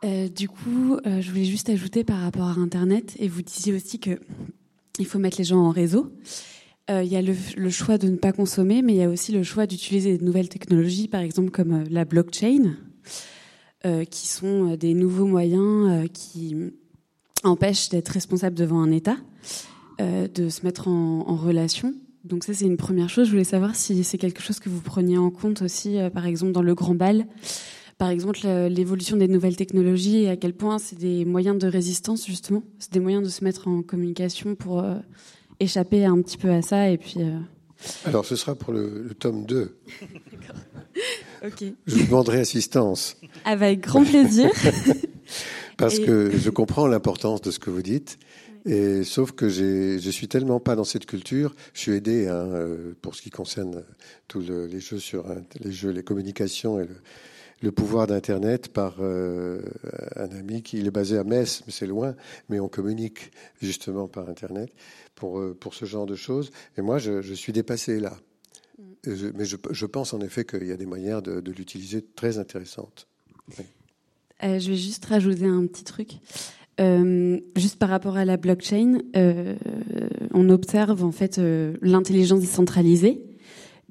[0.04, 3.74] Euh, du coup, euh, je voulais juste ajouter par rapport à Internet, et vous disiez
[3.74, 4.20] aussi que
[5.00, 6.12] il faut mettre les gens en réseau.
[6.90, 9.44] Il y a le, choix de ne pas consommer, mais il y a aussi le
[9.44, 12.76] choix d'utiliser de nouvelles technologies, par exemple comme la blockchain,
[13.84, 16.56] euh, qui sont euh, des nouveaux moyens euh, qui
[17.44, 19.18] empêchent d'être responsable devant un État,
[20.00, 21.96] de se mettre en, relation.
[22.24, 23.26] Donc ça, c'est une première chose.
[23.26, 26.52] Je voulais savoir si c'est quelque chose que vous preniez en compte aussi, par exemple,
[26.52, 27.26] dans le grand bal.
[27.98, 32.28] Par exemple, l'évolution des nouvelles technologies et à quel point c'est des moyens de résistance,
[32.28, 32.62] justement.
[32.78, 34.84] C'est des moyens de se mettre en communication pour
[35.62, 37.20] échapper un petit peu à ça et puis...
[38.06, 39.76] Alors, ce sera pour le, le tome 2.
[41.88, 43.18] Je vous demanderai assistance.
[43.46, 44.52] Avec grand plaisir.
[45.78, 48.20] Parce que je comprends l'importance de ce que vous dites.
[48.66, 52.94] Et sauf que je suis tellement pas dans cette culture, je suis aidé hein, euh,
[53.02, 53.84] pour ce qui concerne
[54.28, 55.26] tous les jeux sur
[55.60, 56.96] les jeux, les communications et le,
[57.70, 59.62] pouvoir d'Internet par euh,
[60.16, 62.16] un ami qui est basé à Metz, mais c'est loin,
[62.50, 63.32] mais on communique
[63.62, 64.72] justement par Internet
[65.14, 66.52] pour euh, pour ce genre de choses.
[66.78, 68.18] Et moi, je, je suis dépassé là
[69.34, 73.08] mais je, pense en effet qu'il y a des manières de, l'utiliser très intéressantes.
[74.44, 76.18] Euh, je vais juste rajouter un petit truc.
[76.80, 79.00] Euh, juste par rapport à la blockchain,
[80.34, 81.40] on observe en fait
[81.82, 83.24] l'intelligence décentralisée,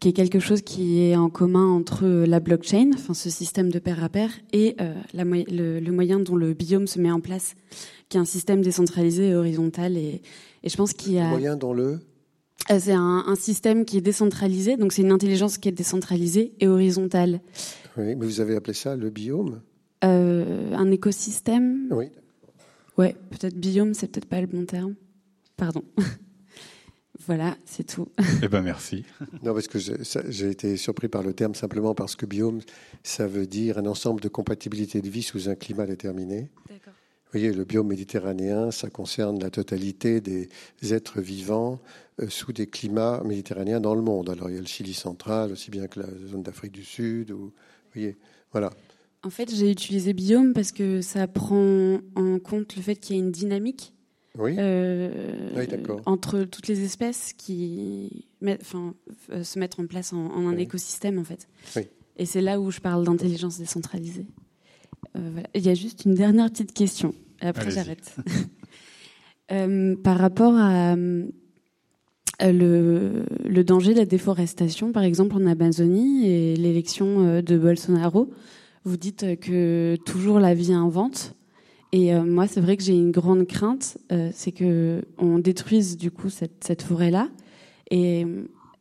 [0.01, 3.78] qui est quelque chose qui est en commun entre la blockchain, enfin ce système de
[3.78, 4.76] pair à pair, et
[5.14, 7.55] le, moyen dont le biome se met en place,
[8.09, 9.96] qui est un système décentralisé et horizontal.
[9.96, 10.22] Et,
[10.62, 12.01] et je pense qu'il y a le moyen dont le
[12.70, 16.68] euh, c'est un, système qui est décentralisé, donc c'est une intelligence qui est décentralisée et
[16.68, 17.40] horizontale.
[17.96, 19.61] Oui, mais vous avez appelé ça le biome?
[20.05, 21.88] Euh, Un écosystème?
[21.90, 22.07] Oui.
[22.96, 24.94] Ouais, peut-être biome, c'est peut-être pas le bon terme.
[25.57, 25.82] Pardon.
[27.31, 28.09] voilà, c'est tout.
[28.43, 29.05] Eh ben merci.
[29.45, 32.59] Non, parce que j'ai été surpris par le terme simplement parce que biome,
[33.05, 36.51] ça veut dire un ensemble de compatibilités de vie sous un climat déterminé.
[36.68, 36.93] D'accord.
[36.93, 40.49] Vous voyez, le biome méditerranéen, ça concerne la totalité des
[40.93, 41.78] êtres vivants
[42.20, 44.28] euh, sous des climats méditerranéens dans le monde.
[44.28, 47.31] Alors il y a le Chili central, aussi bien que la zone d'Afrique du Sud.
[47.31, 47.53] Ou, vous
[47.95, 48.16] voyez,
[48.51, 48.70] voilà.
[49.22, 53.20] En fait, j'ai utilisé biome parce que ça prend en compte le fait qu'il y
[53.20, 53.93] a une dynamique
[54.39, 54.55] oui.
[54.59, 55.66] Euh, oui,
[56.07, 58.95] entre toutes les espèces qui enfin,
[59.33, 61.49] euh, se mettent en place en, un écosystème, en fait.
[61.76, 61.83] Oui.
[62.16, 64.26] Et c'est là où je parle d'intelligence décentralisée.
[65.16, 67.14] Euh, Il y a juste une dernière petite question.
[67.43, 68.16] Et après, j'arrête.
[69.53, 71.33] Euh, par rapport à le,
[72.39, 78.31] le, danger de la déforestation, par exemple en Amazonie et l'élection de Bolsonaro,
[78.85, 81.35] vous dites que toujours la vie invente.
[81.93, 83.99] Et moi, c'est vrai que j'ai une grande crainte,
[84.32, 87.28] c'est que on détruise du coup cette, forêt-là.
[87.91, 88.24] Et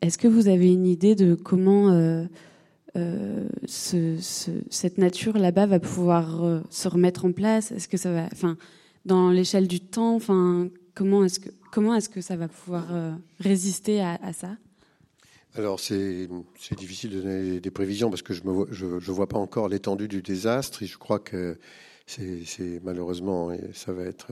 [0.02, 1.90] est-ce que vous avez une idée de comment
[2.96, 4.18] euh, ce,
[4.70, 7.72] cette nature là-bas va pouvoir euh, se remettre en place?
[7.72, 8.58] Est-ce que ça va, enfin,
[9.06, 13.14] dans l'échelle du temps, enfin, comment est-ce que comment est-ce que ça va pouvoir euh,
[13.40, 14.58] résister à, ça?
[15.56, 16.28] Alors c'est
[16.78, 20.08] difficile de donner des prévisions parce que je ne vois, je, vois pas encore l'étendue
[20.08, 21.58] du désastre et je crois que
[22.10, 24.32] c'est malheureusement ça va être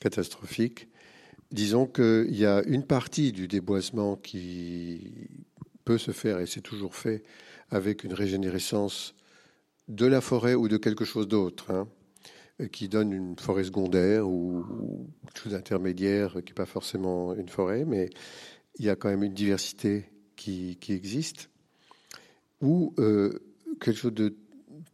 [0.00, 0.88] catastrophique.
[1.50, 5.28] Disons qu'il y a une partie du déboisement qui
[5.84, 7.22] peut se faire et c'est toujours fait
[7.70, 9.14] avec une régénérescence
[9.88, 11.88] de la forêt ou de quelque chose d'autre, hein,
[12.72, 14.64] qui donne une forêt secondaire ou,
[15.26, 18.10] quelque chose d'intermédiaire qui n'est pas forcément une forêt, mais
[18.78, 21.50] il y a quand même une diversité qui, existe,
[22.60, 23.38] ou euh,
[23.80, 24.36] quelque chose de,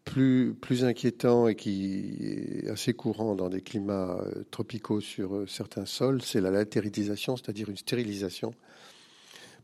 [0.05, 5.86] plus, inquiétant et qui est assez courant dans des climats euh, tropicaux sur euh, certains
[5.86, 8.55] sols, c'est la latéritisation, c'est-à-dire une stérilisation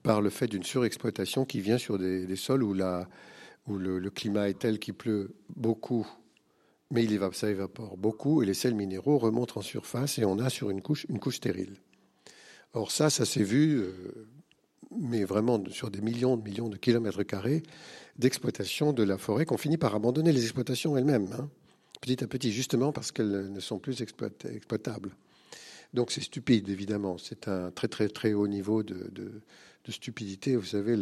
[0.03, 3.07] par le fait d'une surexploitation qui vient sur des, sols où, la,
[3.67, 6.07] où le, climat est tel qu'il pleut beaucoup,
[6.91, 10.49] mais il ça évapore beaucoup, et les sels minéraux remontent en surface et on a
[10.49, 11.77] sur une couche une couche stérile.
[12.73, 13.93] Or ça, ça s'est vu, euh,
[14.99, 17.63] mais vraiment sur des millions de millions de kilomètres carrés
[18.19, 21.49] d'exploitation de la forêt qu'on finit par abandonner les exploitations elles-mêmes, hein,
[22.01, 25.11] petit à petit, justement parce qu'elles ne sont plus exploitables.
[25.95, 27.19] Donc c'est stupide, évidemment.
[27.19, 29.11] C'est un très très très haut niveau de,
[29.89, 30.55] stupidité.
[30.55, 30.97] Vous savez,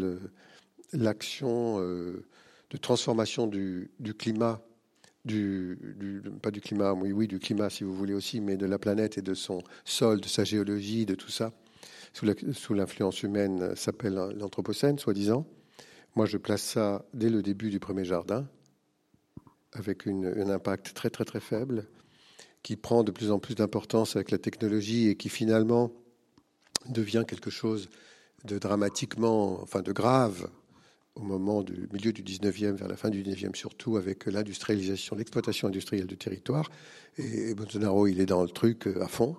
[0.95, 2.25] l'action euh,
[2.71, 4.63] de transformation du, climat,
[5.27, 5.79] du,
[6.41, 9.19] pas du climat, oui, oui, du climat si vous voulez aussi, mais de la planète
[9.19, 11.53] et de son sol, de sa géologie, de tout ça,
[12.15, 15.47] sous l'influence humaine, s'appelle l'Anthropocène, soi-disant.
[16.17, 18.49] Moi, je place ça dès le début du premier jardin,
[19.73, 21.87] avec un impact très très très faible,
[22.63, 25.93] qui prend de plus en plus d'importance avec la technologie et qui finalement
[26.89, 27.89] devient quelque chose
[28.45, 30.51] de dramatiquement, enfin de grave
[31.19, 35.69] au moment du milieu du 19e, vers la fin du 19e, surtout avec l'industrialisation, l'exploitation
[35.69, 36.71] industrielle du territoire.
[37.17, 39.37] Et Bolsonaro, il est dans le truc euh, à fond.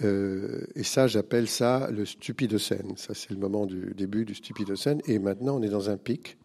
[0.00, 2.94] Euh, et ça, j'appelle ça le stupidocène.
[2.96, 5.00] Ça, c'est le moment du début du stupidocène.
[5.06, 6.38] Et maintenant, on est dans un pic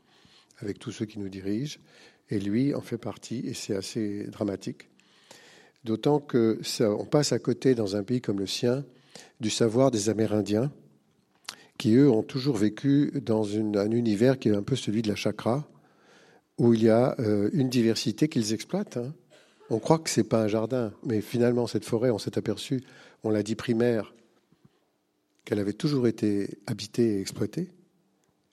[0.60, 1.80] avec tous ceux qui nous dirigent.
[2.30, 4.90] Et lui en fait partie, et c'est assez dramatique.
[5.86, 8.84] D'autant que on passe à côté, dans un pays comme le sien,
[9.40, 10.72] du savoir des Amérindiens,
[11.78, 15.16] qui, eux, ont toujours vécu dans un univers qui est un peu celui de la
[15.16, 15.70] chakra,
[16.58, 18.98] où il y a euh, une diversité qu'ils exploitent.
[18.98, 19.14] Hein.
[19.70, 22.84] On croit que ce n'est pas un jardin, mais finalement, cette forêt, on s'est aperçu,
[23.24, 24.14] on l'a dit primaire,
[25.48, 27.72] qu'elle avait toujours été habitée et exploitée.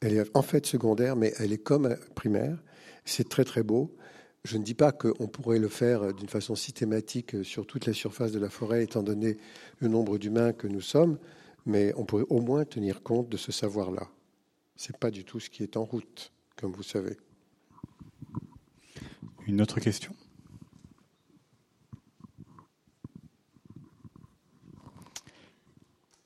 [0.00, 2.62] Elle est en fait secondaire, mais elle est comme primaire.
[3.04, 3.96] C'est très très beau.
[4.44, 8.30] Je ne dis pas qu'on pourrait le faire d'une façon systématique sur toute la surface
[8.30, 9.38] de la forêt, étant donné
[9.80, 11.18] le nombre d'humains que nous sommes,
[11.66, 14.08] mais on pourrait au moins tenir compte de ce savoir-là.
[14.76, 17.16] Ce n'est pas du tout ce qui est en route, comme vous savez.
[19.46, 20.14] Une autre question?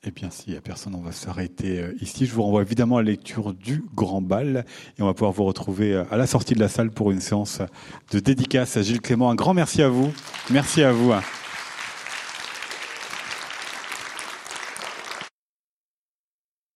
[0.05, 2.25] Eh bien, s'il n'y a personne, on va s'arrêter euh, ici.
[2.25, 4.65] Je vous renvoie évidemment à la lecture du Grand Bal
[4.97, 7.19] et on va pouvoir vous retrouver euh, à la sortie de la salle pour une
[7.19, 7.61] séance
[8.11, 9.29] de dédicace à Gilles Clément.
[9.29, 10.13] Un grand merci à vous.
[10.51, 11.11] Merci à vous.